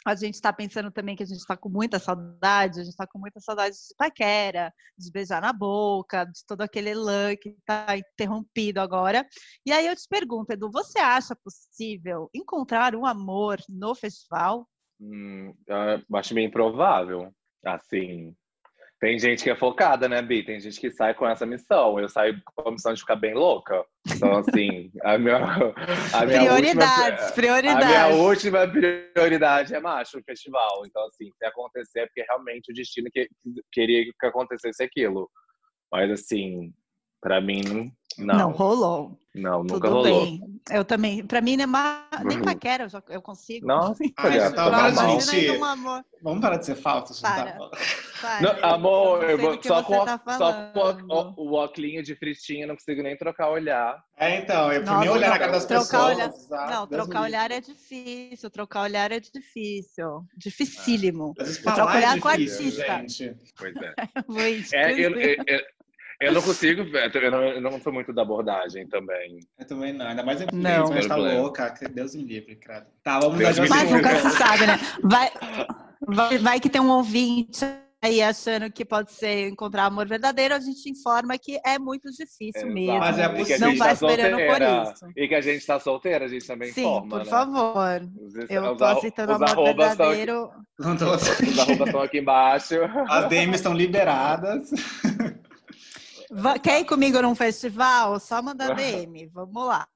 a 0.07 0.15
gente 0.15 0.35
está 0.35 0.53
pensando 0.53 0.89
também 0.89 1.17
que 1.17 1.23
a 1.23 1.25
gente 1.25 1.39
está 1.39 1.57
com 1.57 1.67
muita 1.67 1.99
saudade, 1.99 2.79
a 2.79 2.83
gente 2.83 2.93
está 2.93 3.05
com 3.05 3.19
muita 3.19 3.41
saudade 3.41 3.75
de 3.75 3.93
paquera, 3.97 4.73
de 4.97 5.11
beijar 5.11 5.41
na 5.41 5.51
boca, 5.51 6.23
de 6.23 6.45
todo 6.47 6.61
aquele 6.61 6.93
lã 6.93 7.35
que 7.35 7.49
está 7.49 7.87
interrompido 7.97 8.79
agora. 8.79 9.27
E 9.65 9.71
aí 9.71 9.85
eu 9.85 9.95
te 9.95 10.07
pergunto, 10.09 10.53
Edu, 10.53 10.71
você 10.71 10.99
acha 10.99 11.35
possível 11.35 12.29
encontrar 12.33 12.95
um 12.95 13.05
amor 13.05 13.59
no 13.67 13.93
festival? 13.93 14.65
Hum, 14.99 15.53
eu 15.67 16.17
acho 16.17 16.33
meio 16.33 16.47
improvável. 16.47 17.31
Assim, 17.65 18.35
tem 18.99 19.19
gente 19.19 19.43
que 19.43 19.49
é 19.51 19.55
focada, 19.55 20.09
né, 20.09 20.23
Bi? 20.23 20.43
Tem 20.43 20.59
gente 20.59 20.79
que 20.79 20.89
sai 20.89 21.13
com 21.13 21.27
essa 21.27 21.45
missão. 21.45 21.99
Eu 21.99 22.09
saio 22.09 22.41
com 22.43 22.69
a 22.69 22.71
missão 22.71 22.93
de 22.93 22.99
ficar 22.99 23.15
bem 23.15 23.35
louca. 23.35 23.85
Então, 24.11 24.37
assim, 24.37 24.91
a 25.05 25.19
minha, 25.19 25.37
a 25.37 26.25
minha 26.25 26.39
prioridades, 26.39 27.25
última, 27.25 27.33
prioridades. 27.35 27.85
A 27.85 27.87
minha 27.87 28.07
última 28.07 28.67
prioridade 28.67 29.75
é 29.75 29.79
macho, 29.79 30.17
o 30.17 30.23
festival. 30.23 30.81
Então, 30.87 31.05
assim, 31.05 31.31
se 31.37 31.45
acontecer, 31.45 31.99
é 31.99 32.05
porque 32.07 32.25
realmente 32.27 32.71
o 32.71 32.73
destino 32.73 33.07
que, 33.13 33.29
queria 33.71 34.03
que 34.03 34.25
acontecesse 34.25 34.81
aquilo. 34.81 35.29
Mas, 35.91 36.09
assim, 36.09 36.73
pra 37.21 37.39
mim, 37.39 37.91
não. 38.17 38.35
Não 38.37 38.51
rolou. 38.51 39.19
Não, 39.35 39.59
nunca 39.59 39.73
Tudo 39.87 39.89
rolou. 39.89 40.25
bem. 40.25 40.41
Eu 40.71 40.83
também. 40.83 41.23
Pra 41.23 41.41
mim, 41.41 41.55
nem, 41.57 41.67
ma- 41.67 42.07
nem 42.25 42.39
Uhum. 42.39 42.43
paquera 42.43 42.85
eu, 42.85 42.89
já- 42.89 43.03
eu 43.09 43.21
consigo. 43.21 43.67
Nossa, 43.67 44.03
Ai, 44.17 44.31
já 44.39 44.51
tá 44.51 44.89
gente. 45.19 45.29
aí 45.29 45.51
um 45.59 45.63
amor. 45.63 46.03
Vamos 46.23 46.41
parar 46.41 46.57
de 46.57 46.65
ser 46.65 46.75
falso, 46.75 47.13
gente, 47.13 47.21
tá 47.21 47.43
Para. 47.43 47.69
Para, 48.19 48.41
Não, 48.41 48.69
amor, 48.73 49.29
eu 49.29 49.37
vou, 49.37 49.61
só, 49.61 49.83
com, 49.83 50.03
tá 50.03 50.19
só 50.35 50.53
com 50.73 50.79
o, 50.79 51.43
o, 51.45 51.51
o 51.51 51.53
óculinho 51.53 52.01
de 52.01 52.15
fritinha, 52.15 52.65
não 52.65 52.73
consigo 52.75 53.03
nem 53.03 53.15
trocar 53.15 53.51
olhar. 53.51 53.95
É, 54.17 54.37
então, 54.39 54.73
eu 54.73 54.83
Nossa, 54.83 54.99
nem 55.01 55.09
olhar 55.09 55.27
na 55.29 55.33
não, 55.35 55.39
cara 55.39 55.51
das 55.51 55.65
trocar 55.67 55.83
pessoas. 55.83 56.15
olhar- 56.17 56.33
ah, 56.59 56.71
Não, 56.71 56.87
Deus 56.87 57.03
trocar 57.03 57.21
olhar 57.21 57.51
é 57.51 57.61
difícil. 57.61 58.49
Trocar 58.49 58.81
olhar 58.81 59.11
é 59.11 59.19
difícil. 59.19 60.25
Dificílimo. 60.35 61.35
Eu 61.37 61.45
troco 61.45 61.61
falar 61.77 61.93
é 61.93 61.97
olhar 61.97 62.19
com 62.19 62.27
o 62.29 62.37
difícil, 62.37 62.91
artista. 62.91 63.23
gente. 63.27 63.35
Pois 63.55 63.75
é. 63.75 63.93
É, 64.73 64.93
eu, 64.93 65.11
eu, 65.15 65.61
eu, 66.19 66.33
não 66.33 66.41
consigo, 66.41 66.83
ver, 66.85 67.15
eu 67.15 67.31
não, 67.31 67.43
eu 67.43 67.61
não 67.61 67.79
sou 67.81 67.93
muito 67.93 68.11
da 68.11 68.21
abordagem 68.23 68.87
também. 68.87 69.39
Eu 69.59 69.67
também 69.67 69.93
não, 69.93 70.07
ainda 70.07 70.23
mais 70.23 70.41
em 70.41 70.47
Não. 70.51 70.89
Mas 70.89 71.05
tá 71.07 71.13
Problema. 71.13 71.41
louca. 71.41 71.73
Deus 71.91 72.15
me 72.15 72.23
livre, 72.23 72.55
credo. 72.55 72.87
Tá, 73.03 73.19
vamos 73.19 73.37
Deus 73.37 73.69
Mas 73.69 73.91
nunca 73.91 74.15
se 74.19 74.29
sabe, 74.31 74.65
né? 74.65 74.79
Vai, 75.03 75.31
vai, 76.07 76.37
vai 76.37 76.59
que 76.59 76.69
tem 76.69 76.81
um 76.81 76.89
ouvinte 76.89 77.65
aí 78.01 78.21
achando 78.21 78.71
que 78.71 78.85
pode 78.85 79.11
ser 79.11 79.49
encontrar 79.49 79.85
amor 79.85 80.07
verdadeiro, 80.07 80.53
a 80.53 80.59
gente 80.59 80.89
informa 80.89 81.37
que 81.37 81.59
é 81.65 81.79
muito 81.79 82.09
difícil 82.11 82.67
mesmo. 82.71 82.99
Mas 82.99 83.17
é 83.19 83.27
possível. 83.29 83.59
Não 83.59 83.69
gente 83.69 83.79
vai 83.79 83.87
tá 83.87 83.93
esperando 83.93 84.37
por 84.37 84.61
isso. 84.61 85.13
E 85.15 85.27
que 85.27 85.35
a 85.35 85.41
gente 85.41 85.65
tá 85.65 85.79
solteira, 85.79 86.25
a 86.25 86.27
gente 86.27 86.45
também 86.45 86.71
Sim, 86.71 86.81
informa, 86.81 87.09
por 87.09 87.19
né? 87.19 87.25
favor. 87.25 88.09
Os, 88.21 88.49
Eu 88.49 88.71
os 88.71 88.77
tô 88.77 88.85
aceitando 88.85 89.33
os 89.33 89.41
amor 89.41 89.67
aqui, 89.67 89.77
verdadeiro. 89.77 90.49
Não 90.79 90.95
tô- 90.97 91.15
os 91.15 91.59
arrobas 91.59 91.87
estão 91.87 92.01
aqui 92.01 92.19
embaixo. 92.19 92.75
As 93.07 93.27
DMs 93.29 93.55
estão 93.55 93.73
liberadas. 93.73 94.69
Quer 96.63 96.81
ir 96.81 96.85
comigo 96.85 97.21
num 97.21 97.35
festival? 97.35 98.19
Só 98.19 98.41
mandar 98.41 98.73
DM. 98.75 99.27
Vamos 99.27 99.65
lá. 99.65 99.87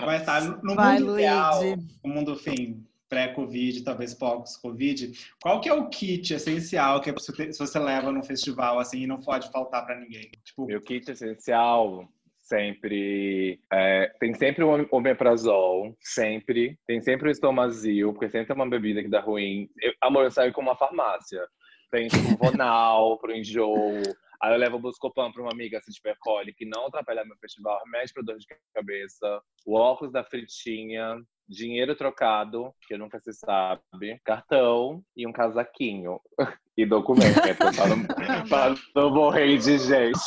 Mas 0.00 0.24
tá, 0.24 0.40
no 0.40 0.74
Vai, 0.74 0.98
mundo 0.98 1.18
ideal, 1.18 1.60
no 2.02 2.12
mundo, 2.12 2.32
enfim, 2.32 2.86
pré-Covid, 3.08 3.84
talvez 3.84 4.14
pós-Covid, 4.14 5.12
qual 5.42 5.60
que 5.60 5.68
é 5.68 5.74
o 5.74 5.88
kit 5.88 6.32
essencial 6.32 7.00
que 7.00 7.12
você 7.12 7.52
se 7.52 7.58
você 7.58 7.78
leva 7.78 8.10
num 8.10 8.22
festival, 8.22 8.78
assim, 8.78 9.02
e 9.02 9.06
não 9.06 9.20
pode 9.20 9.50
faltar 9.50 9.84
pra 9.84 10.00
ninguém? 10.00 10.30
Tipo, 10.42 10.66
Meu 10.66 10.80
kit 10.80 11.10
essencial 11.10 12.08
sempre 12.38 13.60
é, 13.72 14.12
tem 14.20 14.34
sempre 14.34 14.64
um 14.64 14.86
omeprazol, 14.90 15.96
sempre 16.00 16.78
tem 16.86 17.00
sempre 17.00 17.28
o 17.28 17.30
estomazil, 17.30 18.12
porque 18.12 18.28
sempre 18.28 18.52
é 18.52 18.54
uma 18.54 18.68
bebida 18.68 19.02
que 19.02 19.08
dá 19.08 19.20
ruim. 19.20 19.68
Eu, 19.80 19.92
amor, 20.02 20.24
eu 20.24 20.30
saio 20.30 20.52
com 20.52 20.60
uma 20.60 20.76
farmácia. 20.76 21.46
Tem 21.94 22.08
tipo 22.08 22.36
Vonal 22.36 23.16
pro 23.20 23.32
enjoo. 23.32 24.02
Aí 24.42 24.52
eu 24.52 24.58
levo 24.58 24.78
o 24.78 24.80
Buscopan 24.80 25.30
pra 25.30 25.40
uma 25.40 25.52
amiga 25.52 25.80
se 25.80 25.92
tiver 25.92 26.16
cólica 26.18 26.56
que 26.58 26.66
não 26.66 26.88
atrapalhar 26.88 27.24
meu 27.24 27.36
festival, 27.36 27.80
remédio 27.84 28.14
pra 28.14 28.24
dor 28.24 28.36
de 28.36 28.46
cabeça, 28.74 29.40
o 29.64 29.74
óculos 29.74 30.12
da 30.12 30.24
fritinha, 30.24 31.22
dinheiro 31.48 31.94
trocado, 31.94 32.74
que 32.88 32.98
nunca 32.98 33.20
se 33.20 33.32
sabe, 33.32 34.20
cartão 34.24 35.04
e 35.16 35.24
um 35.24 35.32
casaquinho. 35.32 36.20
E 36.76 36.84
documento, 36.84 37.36
não, 37.88 38.46
pra 38.48 38.74
não 38.96 39.10
morrer 39.10 39.56
de 39.58 39.78
gente. 39.78 40.18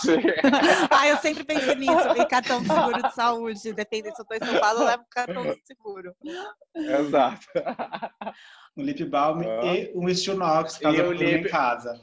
Ah, 0.90 1.06
eu 1.10 1.18
sempre 1.18 1.44
pensei 1.44 1.76
nisso. 1.76 2.08
E 2.18 2.26
cartão 2.26 2.62
de 2.62 2.68
seguro 2.68 3.02
de 3.04 3.14
saúde. 3.14 3.74
Depende 3.74 4.16
se 4.16 4.22
eu 4.22 4.26
tô 4.26 4.34
em 4.34 4.40
São 4.40 4.58
Paulo, 4.60 4.80
eu 4.80 4.86
levo 4.86 5.04
cartão 5.12 5.44
de 5.44 5.62
seguro. 5.66 6.16
Exato. 6.74 7.46
um 8.78 8.82
lip 8.84 9.04
balm 9.06 9.42
Ah. 9.42 9.66
e 9.76 9.92
um 9.94 10.08
Stilnox, 10.08 10.78
caso 10.78 10.96
eu 10.98 11.06
durma 11.14 11.24
em 11.24 11.38
lip- 11.38 11.50
casa. 11.50 12.00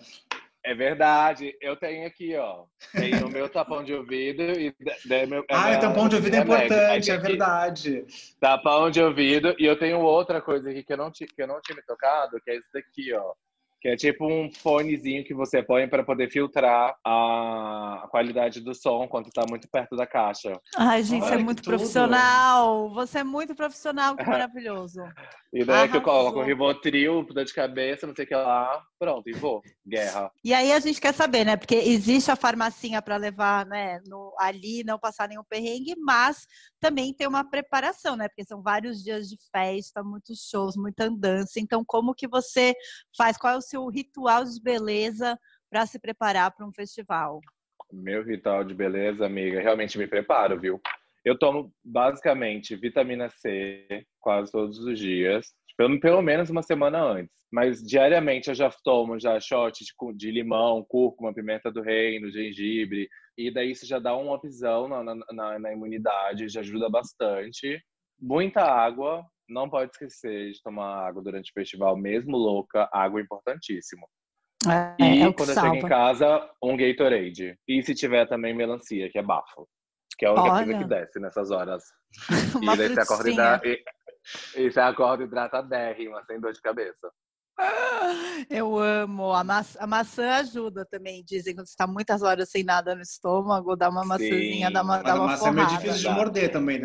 É 0.66 0.74
verdade. 0.74 1.54
Eu 1.61 1.74
tenho 1.76 2.07
aqui, 2.07 2.37
ó. 2.37 2.64
Tenho 2.92 3.26
o 3.26 3.30
meu 3.30 3.48
tapão 3.48 3.83
de 3.83 3.94
ouvido 3.94 4.42
e 4.42 4.74
da- 5.07 5.26
meu, 5.26 5.42
Ah, 5.50 5.64
minha- 5.66 5.78
o 5.78 5.80
tampão 5.80 6.07
de 6.09 6.16
ouvido 6.16 6.35
é. 6.35 6.38
Aí 6.38 6.44
importante, 6.44 7.11
é 7.11 7.16
verdade. 7.18 8.04
Tapão 8.40 8.90
de 8.90 9.00
ouvido. 9.02 9.54
E 9.59 9.64
eu 9.64 9.78
tenho 9.78 10.00
outra 10.00 10.40
coisa 10.42 10.68
aqui 10.70 10.83
que 10.83 10.92
eu 10.92 10.96
não, 10.98 11.11
que 11.11 11.26
eu 11.38 11.46
não 11.46 11.61
tinha 11.62 11.76
me 11.76 11.83
tocado, 11.83 12.38
que 12.44 12.50
é 12.50 12.57
esse 12.57 12.68
daqui, 12.74 13.12
ó. 13.14 13.33
Que 13.85 13.90
é 13.90 13.97
tipo 13.97 14.27
um 14.27 14.51
fonezinho 14.51 15.23
que 15.23 15.35
você 15.35 15.62
põe 15.62 15.87
para 15.87 16.03
poder 16.03 16.31
filtrar 16.31 16.97
a 17.05 18.09
qualidade 18.11 18.62
do 18.62 18.75
som 18.75 19.07
quando 19.07 19.29
tá 19.29 19.44
muito 19.47 19.68
perto 19.68 19.94
da 19.94 20.07
caixa. 20.07 20.59
Ai, 20.75 21.03
gente, 21.03 21.20
você 21.20 21.27
Olha 21.27 21.35
é 21.35 21.37
que 21.37 21.44
muito 21.44 21.62
tudo. 21.62 21.77
profissional. 21.77 22.94
Você 22.94 23.18
é 23.18 23.25
muito 23.25 23.55
profissional, 23.55 24.16
que 24.16 24.25
maravilhoso. 24.25 25.03
E 25.54 25.64
daí 25.64 25.88
que 25.88 25.96
eu 25.96 26.00
Arrasou. 26.00 26.02
coloco 26.02 26.42
Rivotril, 26.42 27.22
dor 27.22 27.44
de 27.44 27.54
cabeça, 27.54 28.08
não 28.08 28.14
sei 28.14 28.24
o 28.24 28.28
que 28.28 28.34
lá. 28.34 28.84
Pronto, 28.98 29.30
e 29.30 29.32
vou. 29.32 29.62
Guerra. 29.86 30.28
E 30.42 30.52
aí 30.52 30.72
a 30.72 30.80
gente 30.80 31.00
quer 31.00 31.14
saber, 31.14 31.44
né? 31.44 31.56
Porque 31.56 31.76
existe 31.76 32.28
a 32.28 32.34
farmacinha 32.34 33.00
para 33.00 33.16
levar, 33.16 33.64
né, 33.64 34.00
no, 34.08 34.34
ali, 34.40 34.82
não 34.82 34.98
passar 34.98 35.28
nenhum 35.28 35.44
perrengue, 35.44 35.94
mas 35.96 36.44
também 36.80 37.14
tem 37.14 37.28
uma 37.28 37.48
preparação, 37.48 38.16
né? 38.16 38.26
Porque 38.26 38.44
são 38.44 38.60
vários 38.60 39.00
dias 39.00 39.28
de 39.28 39.36
festa, 39.52 40.02
muitos 40.02 40.40
shows, 40.50 40.76
muita 40.76 41.04
andança. 41.04 41.60
Então, 41.60 41.84
como 41.86 42.16
que 42.16 42.26
você 42.26 42.74
faz? 43.16 43.38
Qual 43.38 43.54
é 43.54 43.56
o 43.56 43.62
seu 43.62 43.86
ritual 43.86 44.44
de 44.44 44.60
beleza 44.60 45.38
para 45.70 45.86
se 45.86 46.00
preparar 46.00 46.50
para 46.50 46.66
um 46.66 46.72
festival? 46.72 47.40
Meu 47.92 48.24
ritual 48.24 48.64
de 48.64 48.74
beleza, 48.74 49.24
amiga, 49.24 49.60
realmente 49.60 49.96
me 49.98 50.08
preparo, 50.08 50.58
viu? 50.58 50.80
Eu 51.24 51.38
tomo 51.38 51.72
basicamente 51.84 52.76
vitamina 52.76 53.30
C 53.30 54.04
quase 54.20 54.52
todos 54.52 54.78
os 54.78 54.98
dias, 54.98 55.46
pelo, 55.76 55.98
pelo 55.98 56.22
menos 56.22 56.50
uma 56.50 56.62
semana 56.62 57.02
antes. 57.02 57.34
Mas 57.52 57.80
diariamente 57.82 58.48
eu 58.48 58.54
já 58.54 58.70
tomo 58.82 59.18
já 59.18 59.38
shot 59.38 59.84
de, 59.84 60.16
de 60.16 60.30
limão, 60.30 60.84
cúrcuma, 60.88 61.32
pimenta 61.32 61.70
do 61.70 61.80
reino, 61.82 62.30
gengibre. 62.30 63.08
E 63.38 63.50
daí 63.52 63.70
isso 63.70 63.87
já 63.87 63.98
dá 63.98 64.16
um 64.16 64.32
upzão 64.32 64.88
na, 64.88 65.02
na, 65.02 65.14
na, 65.32 65.58
na 65.58 65.72
imunidade, 65.72 66.48
já 66.48 66.60
ajuda 66.60 66.90
bastante. 66.90 67.80
Muita 68.20 68.62
água, 68.62 69.24
não 69.48 69.68
pode 69.68 69.92
esquecer 69.92 70.52
de 70.52 70.62
tomar 70.62 71.06
água 71.06 71.22
durante 71.22 71.50
o 71.50 71.54
festival, 71.54 71.96
mesmo 71.96 72.37
louca, 72.37 72.88
água 72.92 73.20
é 73.20 73.22
importantíssimo. 73.22 74.06
É, 74.66 75.02
E 75.02 75.22
é 75.22 75.32
quando 75.32 75.50
eu 75.50 75.54
chego 75.54 75.74
em 75.76 75.88
casa, 75.88 76.50
um 76.62 76.76
Gatorade. 76.76 77.56
E 77.68 77.82
se 77.82 77.94
tiver 77.94 78.26
também 78.26 78.54
melancia, 78.54 79.10
que 79.10 79.18
é 79.18 79.22
bafo. 79.22 79.68
Que 80.14 80.27
é 80.27 80.29
a 80.29 80.33
única 80.33 80.50
coisa 80.50 80.70
Olha. 80.70 80.79
que 80.79 80.85
desce 80.85 81.18
nessas 81.20 81.50
horas. 81.50 81.85
Uma 82.62 82.74
e 82.74 82.77
daí 82.77 82.88
você 82.88 83.00
acorda, 83.00 83.22
frutinha. 83.24 83.57
hidra... 83.57 83.68
e, 84.57 84.61
e 84.61 84.70
você 84.70 84.81
acorda 84.81 85.24
hidratadérrima, 85.24 86.22
sem 86.27 86.40
dor 86.40 86.53
de 86.53 86.61
cabeça. 86.61 87.11
Eu 88.50 88.79
amo. 88.79 89.33
A, 89.33 89.44
maçã, 89.44 89.79
a 89.81 89.87
maçã 89.87 90.31
ajuda 90.35 90.85
também. 90.85 91.24
Dizem 91.24 91.55
quando 91.55 91.66
você 91.66 91.72
está 91.72 91.87
muitas 91.87 92.22
horas 92.22 92.50
sem 92.50 92.64
nada 92.64 92.94
no 92.94 93.03
estômago, 93.03 93.77
dá 93.77 93.88
uma 93.88 94.05
maçãzinha, 94.05 94.70
dá 94.70 94.83
uma, 94.83 94.96
Mas 94.96 95.05
dá 95.05 95.12
a 95.12 95.14
uma 95.16 95.27
massa 95.27 95.48
é 95.48 95.53
meio 95.53 95.66
forrada. 95.66 95.83
difícil 95.83 96.11
de 96.11 96.16
morder 96.16 96.53
também, 96.53 96.81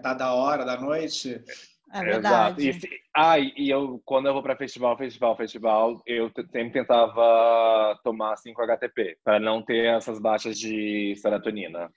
da, 0.00 0.14
da 0.14 0.34
hora, 0.34 0.64
da 0.64 0.80
noite. 0.80 1.42
É 1.92 2.02
verdade. 2.02 2.68
Exato. 2.68 2.86
E, 2.86 2.90
ah, 3.14 3.38
e 3.38 3.68
eu, 3.68 4.00
quando 4.04 4.26
eu 4.26 4.32
vou 4.32 4.42
pra 4.42 4.56
festival, 4.56 4.96
festival, 4.96 5.36
festival, 5.36 6.02
eu 6.06 6.30
sempre 6.50 6.72
tentava 6.72 7.98
tomar 8.02 8.34
5-HTP, 8.36 9.18
para 9.22 9.38
não 9.38 9.62
ter 9.62 9.94
essas 9.94 10.18
baixas 10.18 10.58
de 10.58 11.14
serotonina. 11.16 11.90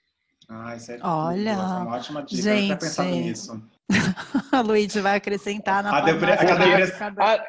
Ah, 0.48 0.76
isso 0.76 0.92
é 0.92 0.98
Olha, 1.02 1.56
Nossa, 1.56 1.76
uma 1.80 1.96
ótima 1.96 2.22
dica. 2.22 2.48
eu 2.48 2.56
gente. 2.58 2.78
pensado 2.80 3.08
nisso. 3.10 3.70
A 4.52 4.60
Luigi 4.60 5.00
vai 5.00 5.16
acreditar 5.16 5.82
na 5.82 5.96
A 5.96 6.00
depre- 6.00 6.32
a 6.32 6.36
depre- 6.36 6.56
básica 6.78 7.10
da- 7.10 7.34
Ah, 7.34 7.46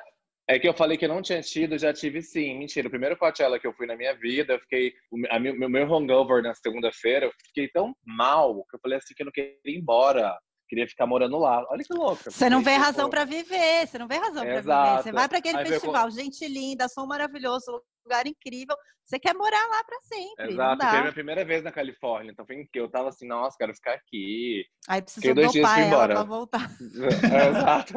é 0.50 0.58
que 0.60 0.68
eu 0.68 0.74
falei 0.74 0.98
que 0.98 1.06
eu 1.06 1.10
não 1.10 1.22
tinha 1.22 1.42
tido, 1.42 1.78
já 1.78 1.94
tive 1.94 2.22
sim. 2.22 2.58
Mentira, 2.58 2.88
o 2.88 2.92
primeiro 2.92 3.18
Coachella 3.18 3.60
que 3.60 3.68
eu 3.68 3.74
fui 3.74 3.86
na 3.86 3.96
minha 3.96 4.16
vida, 4.16 4.54
eu 4.54 4.60
fiquei. 4.60 4.94
O 5.12 5.18
a 5.30 5.40
meu, 5.40 5.70
meu 5.70 5.96
hangover 5.96 6.42
na 6.42 6.54
segunda-feira, 6.56 7.26
eu 7.28 7.32
fiquei 7.48 7.68
tão 7.70 7.94
mal 8.06 8.64
que 8.70 8.76
eu 8.76 8.80
falei 8.80 8.98
assim 8.98 9.14
que 9.14 9.22
eu 9.22 9.26
não 9.26 9.32
queria 9.32 9.54
ir 9.66 9.78
embora. 9.78 10.36
Queria 10.68 10.88
ficar 10.88 11.06
morando 11.06 11.38
lá. 11.38 11.66
Olha 11.70 11.84
que 11.84 11.94
louca. 11.94 12.30
Você 12.30 12.50
não 12.50 12.62
vê 12.62 12.72
tipo, 12.72 12.84
razão 12.84 13.10
para 13.10 13.26
viver, 13.26 13.88
você 13.88 13.98
não 13.98 14.08
vê 14.08 14.16
razão 14.16 14.44
para 14.44 14.62
viver. 14.62 15.04
Você 15.04 15.12
vai 15.12 15.28
para 15.28 15.38
aquele 15.38 15.58
Aí 15.58 15.66
festival, 15.66 16.12
gente 16.12 16.48
linda, 16.48 16.88
som 16.88 17.06
maravilhoso, 17.06 17.82
lugar 18.06 18.28
incrível. 18.28 18.76
Você 19.06 19.18
quer 19.20 19.34
morar 19.34 19.66
lá 19.70 19.84
para 19.86 20.00
sempre. 20.02 20.46
Não 20.46 20.52
Exato, 20.52 20.86
foi 20.86 21.00
minha 21.00 21.14
primeira 21.14 21.46
vez 21.46 21.64
na 21.64 21.72
Califórnia, 21.72 22.32
então 22.32 22.46
foi 22.46 22.68
que 22.72 22.80
eu 22.80 22.90
tava 22.90 23.08
assim, 23.08 23.26
nossa, 23.26 23.56
quero 23.58 23.74
ficar 23.74 23.94
aqui. 23.94 24.66
Aí 24.88 25.02
precisou 25.02 25.34
dois 25.34 25.52
dias 25.54 25.64
dopar 25.64 25.76
fui 25.76 25.84
ela 25.84 25.94
embora. 25.94 26.14
para 26.14 26.24
voltar. 26.24 26.72
Exato. 27.50 27.94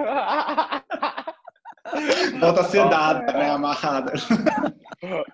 Volta 2.39 2.65
sedada, 2.65 3.33
né? 3.33 3.51
Amarrada. 3.51 4.13
Tipo 5.01 5.25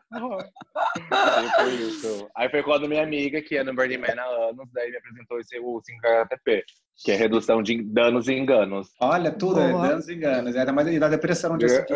isso. 1.80 2.28
Aí 2.36 2.48
foi 2.48 2.62
quando 2.62 2.88
minha 2.88 3.02
amiga, 3.02 3.42
que 3.42 3.56
é 3.56 3.64
no 3.64 3.74
Burning 3.74 3.98
Man 3.98 4.14
há 4.18 4.48
anos, 4.50 4.68
daí 4.72 4.90
me 4.90 4.96
apresentou 4.96 5.38
esse, 5.40 5.58
o 5.58 5.80
5HTP, 5.82 6.62
que 7.04 7.12
é 7.12 7.16
redução 7.16 7.62
de 7.62 7.82
danos 7.82 8.28
e 8.28 8.32
enganos. 8.34 8.88
Olha, 9.00 9.30
tudo, 9.32 9.60
é 9.60 9.72
danos 9.72 10.08
e 10.08 10.14
enganos. 10.14 10.54
É, 10.54 10.70
mas 10.72 10.86
e 10.88 10.98
da 10.98 11.08
depressão 11.08 11.52
no 11.52 11.58
dia 11.58 11.68
seguinte, 11.68 11.88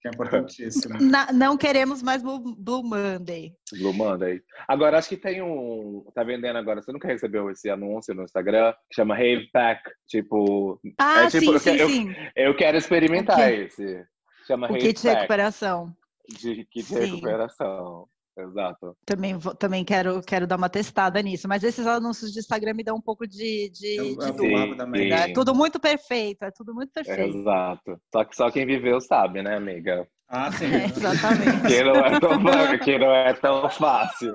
que 0.00 0.08
é 0.08 0.10
importantíssimo. 0.10 0.98
Na- 1.00 1.32
não 1.32 1.56
queremos 1.56 2.02
mais 2.02 2.22
Blue, 2.22 2.54
Blue 2.56 2.82
Monday. 2.82 3.52
Blue 3.72 3.92
Monday. 3.94 4.40
Agora, 4.68 4.98
acho 4.98 5.08
que 5.08 5.16
tem 5.16 5.42
um. 5.42 6.04
Tá 6.14 6.22
vendendo 6.22 6.56
agora. 6.56 6.82
Você 6.82 6.92
nunca 6.92 7.08
recebeu 7.08 7.50
esse 7.50 7.68
anúncio 7.70 8.14
no 8.14 8.22
Instagram? 8.24 8.72
Que 8.90 8.96
chama 8.96 9.14
Rave 9.16 9.48
Pack. 9.52 9.82
Tipo, 10.06 10.78
Ah, 10.98 11.24
É 11.24 11.28
tipo, 11.28 11.58
sim, 11.58 11.70
sim, 11.70 11.76
eu- 11.80 11.88
sim. 11.88 12.14
eu 12.36 12.54
quero 12.56 12.76
experimentar 12.76 13.38
O 13.38 13.42
quê? 13.42 13.54
esse. 13.64 14.04
Chama 14.46 14.70
O 14.70 14.74
kit 14.76 15.00
de 15.00 15.08
recuperação. 15.08 15.90
De 16.28 16.64
kit 16.66 16.84
Sim. 16.86 16.94
de 16.94 17.04
recuperação. 17.06 18.06
Exato. 18.36 18.96
Também, 19.06 19.38
vou- 19.38 19.54
também 19.54 19.84
quero, 19.84 20.20
quero 20.20 20.44
dar 20.44 20.56
uma 20.56 20.68
testada 20.68 21.22
nisso. 21.22 21.46
Mas 21.46 21.62
esses 21.62 21.86
anúncios 21.86 22.32
de 22.32 22.40
Instagram 22.40 22.74
me 22.74 22.82
dão 22.82 22.96
um 22.96 23.00
pouco 23.00 23.26
de, 23.28 23.70
de, 23.70 23.94
Eu- 23.96 24.16
de 24.16 24.46
amava 24.56 24.76
também. 24.76 25.12
É 25.12 25.32
tudo 25.32 25.54
muito 25.54 25.78
perfeito, 25.78 26.42
é 26.44 26.50
tudo 26.50 26.74
muito 26.74 26.90
perfeito. 26.92 27.38
Exato. 27.38 27.96
Só 28.12 28.24
que 28.24 28.34
só 28.34 28.50
quem 28.50 28.66
viveu 28.66 29.00
sabe, 29.00 29.40
né, 29.40 29.56
amiga? 29.56 30.04
Ah, 30.28 30.50
sim. 30.50 30.64
É, 30.64 30.86
exatamente. 30.86 31.68
Que 31.68 31.84
não 31.84 31.94
é 31.94 32.18
tão, 32.18 32.78
que 32.80 32.98
não 32.98 33.14
é 33.14 33.32
tão 33.34 33.70
fácil. 33.70 34.34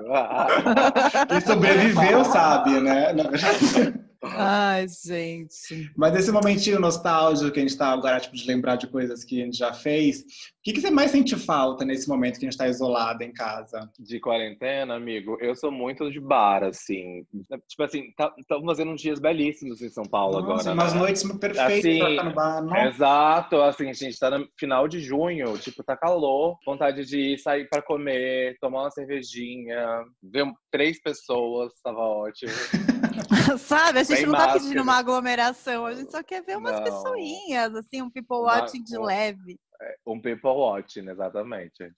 Quem 1.28 1.40
sobreviveu 1.42 2.24
sabe, 2.32 2.80
né? 2.80 3.08
Ai, 4.24 4.86
gente. 4.88 5.90
Mas 5.96 6.14
esse 6.14 6.30
momentinho 6.30 6.78
nostálgico 6.78 7.50
que 7.50 7.58
a 7.58 7.62
gente 7.62 7.76
tá 7.76 7.88
agora, 7.88 8.20
tipo, 8.20 8.36
de 8.36 8.46
lembrar 8.46 8.76
de 8.76 8.86
coisas 8.86 9.24
que 9.24 9.40
a 9.40 9.44
gente 9.46 9.56
já 9.56 9.72
fez, 9.72 10.20
o 10.20 10.24
que, 10.62 10.74
que 10.74 10.80
você 10.80 10.90
mais 10.90 11.10
sente 11.10 11.36
falta 11.36 11.86
nesse 11.86 12.06
momento 12.06 12.38
que 12.38 12.44
a 12.44 12.50
gente 12.50 12.58
tá 12.58 12.68
isolado 12.68 13.22
em 13.22 13.32
casa? 13.32 13.90
De 13.98 14.20
quarentena, 14.20 14.94
amigo, 14.94 15.38
eu 15.40 15.54
sou 15.56 15.72
muito 15.72 16.10
de 16.10 16.20
bar, 16.20 16.62
assim. 16.64 17.24
Tipo 17.66 17.82
assim, 17.82 18.12
estamos 18.38 18.66
fazendo 18.66 18.90
uns 18.90 19.00
dias 19.00 19.18
belíssimos 19.18 19.80
em 19.80 19.88
São 19.88 20.04
Paulo 20.04 20.40
Nossa, 20.40 20.70
agora. 20.70 20.72
umas 20.74 20.92
né? 20.92 21.00
noites 21.00 21.22
perfeitas 21.22 21.78
Assim, 21.78 21.98
pra 21.98 22.10
ficar 22.10 22.24
no 22.24 22.34
bar. 22.34 22.62
Nossa. 22.62 22.88
Exato, 22.88 23.62
assim, 23.62 23.88
a 23.88 23.94
gente 23.94 24.18
tá 24.18 24.38
no 24.38 24.46
final 24.58 24.86
de 24.86 25.00
junho, 25.00 25.56
tipo, 25.56 25.82
tá 25.82 25.96
calor, 25.96 26.58
vontade 26.66 27.06
de 27.06 27.32
ir 27.32 27.38
sair 27.38 27.66
pra 27.70 27.80
comer, 27.80 28.58
tomar 28.60 28.82
uma 28.82 28.90
cervejinha, 28.90 30.04
ver 30.22 30.44
três 30.70 31.00
pessoas, 31.00 31.72
tava 31.82 32.00
ótimo. 32.00 32.52
Sabe, 33.58 34.00
a 34.00 34.02
gente 34.02 34.16
Sem 34.18 34.26
não 34.26 34.32
tá 34.32 34.38
máscara. 34.38 34.60
pedindo 34.60 34.82
uma 34.82 34.96
aglomeração, 34.96 35.86
a 35.86 35.94
gente 35.94 36.10
só 36.10 36.22
quer 36.22 36.42
ver 36.42 36.56
umas 36.56 36.76
Não. 36.76 36.84
pessoinhas, 36.84 37.74
assim, 37.74 38.02
um 38.02 38.10
people 38.10 38.36
Uma- 38.38 38.60
watching 38.60 38.82
de 38.82 38.98
leve. 38.98 39.58
Um 40.06 40.20
people 40.20 40.50
watching, 40.50 41.08
exatamente. 41.08 41.90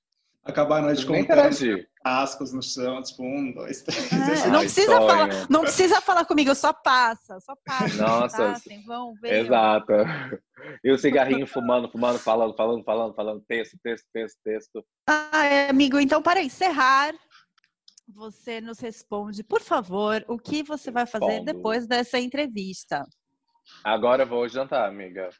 Acabar 0.45 0.79
a 0.79 0.83
noite 0.83 1.07
com 1.07 1.15
cascos 2.03 2.53
no 2.53 2.61
chão, 2.61 3.01
tipo, 3.01 3.23
um, 3.23 3.53
dois, 3.53 3.81
três. 3.83 4.13
É, 4.13 4.49
não, 4.49 4.57
Ai, 4.59 4.65
precisa 4.65 4.97
sonho. 4.97 5.09
falar, 5.09 5.29
não 5.49 5.61
precisa 5.61 6.01
falar 6.01 6.25
comigo, 6.25 6.53
só 6.53 6.73
passa, 6.73 7.39
só 7.39 7.55
passa. 7.65 7.97
Nossa, 8.03 8.37
passem, 8.39 8.83
vão, 8.85 9.15
venham. 9.23 9.45
Exato. 9.45 9.93
E 10.83 10.91
o 10.91 10.99
cigarrinho 10.99 11.47
fumando, 11.47 11.89
fumando, 11.93 12.19
falando, 12.19 12.57
falando, 12.57 12.83
falando, 12.83 13.15
falando, 13.15 13.45
texto, 13.47 13.79
texto, 13.85 14.05
texto, 14.13 14.39
texto. 14.45 14.85
Ai, 15.09 15.69
amigo, 15.69 16.01
então 16.01 16.21
para 16.21 16.43
encerrar, 16.43 17.15
você 18.15 18.61
nos 18.61 18.79
responde, 18.79 19.43
por 19.43 19.61
favor, 19.61 20.25
o 20.29 20.39
que 20.39 20.63
você 20.63 20.91
vai 20.91 21.07
fazer 21.07 21.27
Respondo. 21.27 21.53
depois 21.53 21.87
dessa 21.87 22.19
entrevista? 22.19 23.07
Agora 23.83 24.25
eu 24.25 24.27
vou 24.27 24.49
jantar, 24.49 24.89
amiga. 24.89 25.31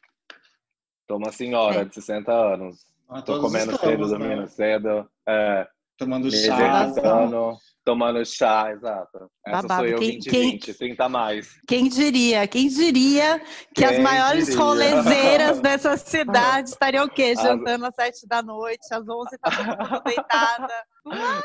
Tô 1.07 1.17
uma 1.17 1.31
senhora 1.31 1.81
É. 1.81 1.85
de 1.85 1.93
60 1.95 2.31
anos. 2.31 2.85
Ah, 3.09 3.21
Tô 3.21 3.39
comendo 3.39 3.71
estamos, 3.73 3.79
cedo, 3.81 4.17
né? 4.19 4.27
dormindo 4.27 4.47
cedo. 4.47 5.09
É, 5.27 5.67
Tomando 5.97 6.25
me 6.25 6.31
chá. 6.31 6.85
exercitando, 6.85 7.57
tomando 7.85 8.25
chá, 8.25 8.71
exato. 8.71 9.29
Essa 9.45 9.61
Babado. 9.67 9.81
sou 9.81 9.85
eu, 9.87 9.99
Quem- 9.99 10.11
20, 10.11 10.29
quem- 10.29 10.51
20, 10.51 10.73
30 10.73 11.05
a 11.05 11.09
mais. 11.09 11.59
Quem 11.67 11.89
diria, 11.89 12.47
quem 12.47 12.67
diria 12.67 13.41
que 13.75 13.83
as 13.83 13.91
Quem 13.91 14.01
maiores 14.01 14.45
diria? 14.45 14.61
rolezeiras 14.63 15.59
dessa 15.61 15.97
cidade 15.97 16.69
estariam 16.69 17.05
o 17.05 17.09
quê? 17.09 17.33
As- 17.37 17.43
Jantando 17.43 17.85
às 17.85 17.95
sete 17.95 18.27
da 18.27 18.41
noite, 18.41 18.79
às 18.91 19.07
onze 19.07 19.37
tá 19.37 19.51
todo 19.51 19.51
deitada. 20.03 20.73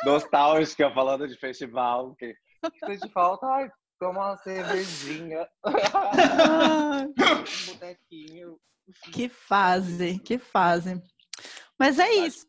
Nostálgica, 0.04 0.90
falando 0.94 1.26
de 1.26 1.36
festival. 1.38 2.14
Que, 2.16 2.32
que 2.72 2.86
sente 2.86 3.12
falta? 3.12 3.46
Ai, 3.46 3.68
tomar 3.98 4.30
uma 4.32 4.38
cervejinha. 4.38 5.46
um 5.66 7.12
botequinho. 7.66 8.56
Que 9.12 9.28
fase, 9.28 10.18
que 10.20 10.38
fase. 10.38 11.00
Mas 11.78 11.96
é 11.98 12.12
isso. 12.12 12.44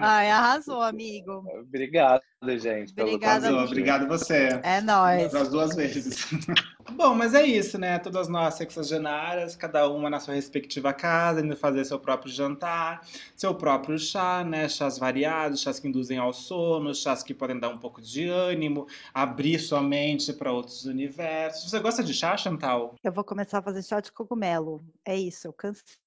Ai, 0.00 0.30
arrasou, 0.30 0.80
amigo. 0.80 1.44
Obrigado, 1.60 2.22
gente. 2.56 2.94
pelo 2.94 3.08
Obrigada, 3.08 3.46
Arrasou, 3.46 3.60
convite. 3.60 3.70
Obrigado 3.72 4.08
você. 4.08 4.48
É 4.62 4.80
nóis. 4.80 5.30
Das 5.30 5.50
duas 5.50 5.76
vezes. 5.76 6.26
Bom, 6.92 7.14
mas 7.14 7.34
é 7.34 7.44
isso, 7.44 7.76
né? 7.78 7.98
Todas 7.98 8.26
nós 8.28 8.54
sexagenárias, 8.54 9.54
cada 9.54 9.88
uma 9.88 10.08
na 10.08 10.18
sua 10.18 10.34
respectiva 10.34 10.94
casa, 10.94 11.40
indo 11.40 11.54
fazer 11.56 11.84
seu 11.84 11.98
próprio 11.98 12.32
jantar, 12.32 13.02
seu 13.36 13.54
próprio 13.54 13.98
chá, 13.98 14.42
né? 14.42 14.66
Chás 14.66 14.98
variados, 14.98 15.60
chás 15.60 15.78
que 15.78 15.88
induzem 15.88 16.16
ao 16.16 16.32
sono, 16.32 16.94
chás 16.94 17.22
que 17.22 17.34
podem 17.34 17.58
dar 17.58 17.68
um 17.68 17.78
pouco 17.78 18.00
de 18.00 18.28
ânimo, 18.28 18.86
abrir 19.12 19.58
sua 19.58 19.82
mente 19.82 20.32
para 20.32 20.52
outros 20.52 20.86
universos. 20.86 21.70
Você 21.70 21.80
gosta 21.80 22.02
de 22.02 22.14
chá, 22.14 22.34
Chantal? 22.36 22.94
Eu 23.02 23.12
vou 23.12 23.24
começar 23.24 23.58
a 23.58 23.62
fazer 23.62 23.82
chá 23.82 24.00
de 24.00 24.10
cogumelo. 24.10 24.82
É 25.04 25.14
isso, 25.14 25.48
eu 25.48 25.52
cansei. 25.52 26.03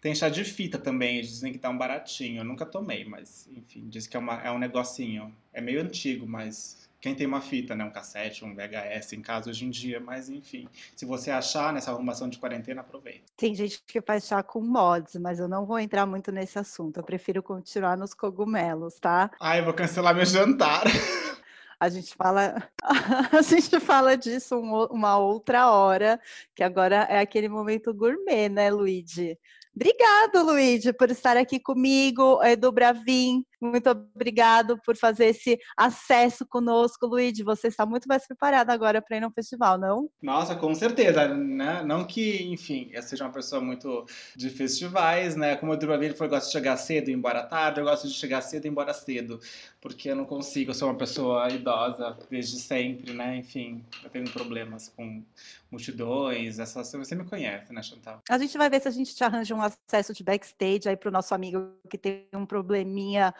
Tem 0.00 0.14
chá 0.14 0.28
de 0.28 0.44
fita 0.44 0.78
também, 0.78 1.20
dizem 1.20 1.52
que 1.52 1.58
tá 1.58 1.68
um 1.68 1.76
baratinho. 1.78 2.40
Eu 2.40 2.44
nunca 2.44 2.64
tomei, 2.66 3.04
mas 3.04 3.48
enfim, 3.56 3.88
diz 3.88 4.06
que 4.06 4.16
é, 4.16 4.20
uma- 4.20 4.40
é 4.42 4.50
um 4.50 4.58
negocinho. 4.58 5.34
É 5.52 5.60
meio 5.60 5.80
antigo, 5.82 6.26
mas 6.26 6.88
quem 7.00 7.14
tem 7.14 7.26
uma 7.26 7.40
fita, 7.40 7.74
né? 7.74 7.84
Um 7.84 7.90
cassete, 7.90 8.44
um 8.44 8.54
VHS 8.54 9.14
em 9.16 9.20
casa 9.20 9.50
hoje 9.50 9.64
em 9.64 9.70
dia, 9.70 9.98
mas 9.98 10.28
enfim. 10.28 10.68
Se 10.96 11.04
você 11.04 11.30
achar 11.30 11.72
nessa 11.72 11.90
arrumação 11.90 12.28
de 12.28 12.38
quarentena, 12.38 12.80
aproveita. 12.80 13.24
Tem 13.36 13.54
gente 13.54 13.82
que 13.86 14.00
faz 14.00 14.26
chá 14.26 14.42
com 14.42 14.60
mods, 14.60 15.16
mas 15.16 15.38
eu 15.40 15.48
não 15.48 15.66
vou 15.66 15.78
entrar 15.78 16.06
muito 16.06 16.30
nesse 16.30 16.58
assunto. 16.58 16.98
Eu 16.98 17.04
prefiro 17.04 17.42
continuar 17.42 17.96
nos 17.96 18.14
cogumelos, 18.14 18.94
tá? 19.00 19.30
Ai, 19.40 19.60
eu 19.60 19.64
vou 19.64 19.74
cancelar 19.74 20.14
meu 20.14 20.24
jantar. 20.24 20.84
A 21.82 21.88
gente 21.88 22.14
fala, 22.14 22.70
a 23.36 23.42
gente 23.42 23.80
fala 23.80 24.16
disso 24.16 24.54
um 24.54 24.84
uma 24.84 25.18
outra 25.18 25.68
hora, 25.68 26.20
que 26.54 26.62
agora 26.62 27.08
é 27.10 27.18
aquele 27.18 27.48
momento 27.48 27.92
gourmet, 27.92 28.48
né, 28.48 28.70
Luigi? 28.70 29.36
Obrigado, 29.74 30.44
Luigi, 30.44 30.92
por 30.92 31.10
estar 31.10 31.36
aqui 31.36 31.58
comigo, 31.58 32.40
Edu 32.44 32.70
Bravin. 32.70 33.44
Muito 33.62 33.88
obrigado 33.90 34.76
por 34.84 34.96
fazer 34.96 35.26
esse 35.26 35.56
acesso 35.76 36.44
conosco, 36.44 37.06
Luigi. 37.06 37.44
Você 37.44 37.68
está 37.68 37.86
muito 37.86 38.08
mais 38.08 38.26
preparado 38.26 38.70
agora 38.70 39.00
para 39.00 39.18
ir 39.18 39.20
no 39.20 39.30
festival, 39.30 39.78
não? 39.78 40.10
Nossa, 40.20 40.56
com 40.56 40.74
certeza, 40.74 41.28
né? 41.28 41.80
Não 41.84 42.04
que, 42.04 42.42
enfim, 42.42 42.90
eu 42.92 43.00
seja 43.02 43.24
uma 43.24 43.32
pessoa 43.32 43.60
muito 43.60 44.04
de 44.34 44.50
festivais, 44.50 45.36
né? 45.36 45.54
Como 45.54 45.70
o 45.70 45.76
Drubaville 45.76 46.16
foi, 46.16 46.26
eu 46.26 46.30
gosto 46.30 46.46
de 46.46 46.52
chegar 46.52 46.76
cedo 46.76 47.08
e 47.08 47.12
ir 47.12 47.14
embora 47.14 47.44
tarde, 47.44 47.78
eu 47.78 47.84
gosto 47.84 48.08
de 48.08 48.14
chegar 48.14 48.40
cedo 48.40 48.64
e 48.64 48.68
ir 48.68 48.70
embora 48.72 48.92
cedo, 48.92 49.38
porque 49.80 50.10
eu 50.10 50.16
não 50.16 50.24
consigo, 50.24 50.72
eu 50.72 50.74
sou 50.74 50.88
uma 50.88 50.98
pessoa 50.98 51.48
idosa 51.48 52.18
desde 52.28 52.58
sempre, 52.58 53.12
né? 53.12 53.36
Enfim, 53.36 53.84
eu 54.02 54.10
tenho 54.10 54.28
problemas 54.30 54.88
com 54.88 55.22
multidões, 55.70 56.58
essas 56.58 56.92
você 56.92 57.14
me 57.14 57.24
conhece, 57.24 57.72
né, 57.72 57.82
Chantal? 57.82 58.22
A 58.28 58.38
gente 58.38 58.58
vai 58.58 58.68
ver 58.68 58.80
se 58.80 58.88
a 58.88 58.90
gente 58.90 59.14
te 59.14 59.24
arranja 59.24 59.54
um 59.54 59.62
acesso 59.62 60.12
de 60.12 60.22
backstage 60.22 60.88
aí 60.88 60.96
para 60.96 61.08
o 61.08 61.12
nosso 61.12 61.34
amigo 61.34 61.72
que 61.88 61.96
tem 61.96 62.26
um 62.34 62.44
probleminha 62.44 63.32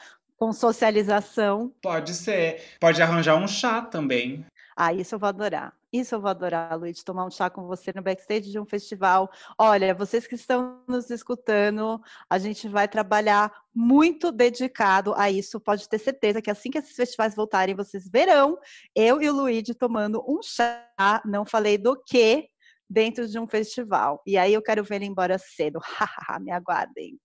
com 0.43 0.53
socialização. 0.53 1.73
Pode 1.81 2.15
ser. 2.15 2.65
Pode 2.81 3.01
arranjar 3.01 3.37
um 3.37 3.47
chá 3.47 3.81
também. 3.81 4.45
Ah, 4.77 4.93
isso 4.93 5.15
eu 5.15 5.19
vou 5.21 5.29
adorar. 5.29 5.73
Isso 5.93 6.17
eu 6.17 6.21
vou 6.21 6.29
adorar, 6.29 6.77
Luiz, 6.77 7.05
tomar 7.05 7.25
um 7.25 7.31
chá 7.31 7.49
com 7.49 7.65
você 7.69 7.93
no 7.95 8.03
backstage 8.03 8.51
de 8.51 8.59
um 8.59 8.67
festival. 8.67 9.31
Olha, 9.57 9.95
vocês 9.95 10.27
que 10.27 10.35
estão 10.35 10.83
nos 10.89 11.11
escutando, 11.11 12.03
a 12.29 12.41
gente 12.41 12.67
vai 12.67 12.89
trabalhar 12.89 13.53
muito 13.73 14.33
dedicado 14.33 15.15
a 15.15 15.31
isso. 15.31 15.61
Pode 15.61 15.89
ter 15.89 16.01
certeza 16.01 16.43
que 16.43 16.51
assim 16.51 16.73
que 16.73 16.79
esses 16.79 16.97
festivais 16.97 17.37
voltarem, 17.37 17.77
vocês 17.77 18.09
verão 18.11 18.59
eu 18.97 19.23
e 19.23 19.31
o 19.31 19.33
Luigi 19.33 19.75
tomando 19.75 20.25
um 20.27 20.43
chá, 20.43 21.23
não 21.25 21.47
falei 21.47 21.79
do 21.79 21.97
que, 22.05 22.49
dentro 22.91 23.29
de 23.29 23.39
um 23.39 23.47
festival. 23.47 24.21
E 24.27 24.37
aí 24.37 24.53
eu 24.53 24.63
quero 24.63 24.83
ver 24.83 24.97
ele 24.97 25.07
embora 25.07 25.39
cedo. 25.39 25.79
Me 26.41 26.51
aguardem. 26.51 27.17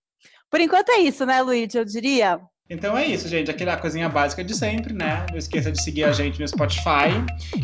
Por 0.51 0.62
enquanto 0.62 0.89
é 0.89 0.99
isso, 0.99 1.25
né, 1.25 1.41
Luigi? 1.41 1.80
Eu 1.80 1.84
diria. 1.84 2.39
Então 2.69 2.97
é 2.97 3.06
isso, 3.06 3.27
gente. 3.30 3.49
Aquela 3.49 3.77
coisinha 3.77 4.10
básica 4.10 4.43
de 4.43 4.53
sempre, 4.53 4.93
né? 4.93 5.25
Não 5.32 5.38
esqueça 5.38 5.71
de 5.71 5.82
seguir 5.82 6.03
a 6.03 6.12
gente 6.12 6.39
no 6.39 6.47
Spotify 6.47 7.12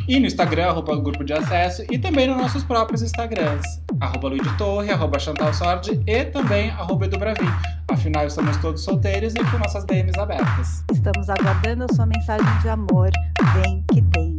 e 0.08 0.20
no 0.20 0.26
Instagram, 0.26 0.68
arroba 0.68 0.96
Grupo 0.96 1.24
de 1.24 1.34
Acesso, 1.34 1.84
e 1.92 2.00
também 2.00 2.28
nos 2.28 2.38
nossos 2.38 2.64
próprios 2.64 3.02
Instagrams, 3.02 3.82
arroba 4.00 4.30
Luiz 4.30 4.58
Torre, 4.58 4.92
arroba 4.92 5.20
Chantal 5.20 5.52
e 6.08 6.26
também 6.26 6.70
arroba 6.72 7.06
Edu 7.06 7.18
Bravin. 7.18 7.50
Afinal, 7.90 8.28
estamos 8.28 8.56
todos 8.58 8.82
solteiros 8.84 9.36
e 9.36 9.40
com 9.40 9.58
nossas 9.58 9.84
DMs 9.86 10.18
abertas. 10.18 10.84
Estamos 10.92 11.30
aguardando 11.30 11.84
a 11.84 11.94
sua 11.94 12.06
mensagem 12.06 12.60
de 12.62 12.70
amor. 12.70 13.12
Vem 13.56 13.84
que 13.94 14.02
tem. 14.02 14.38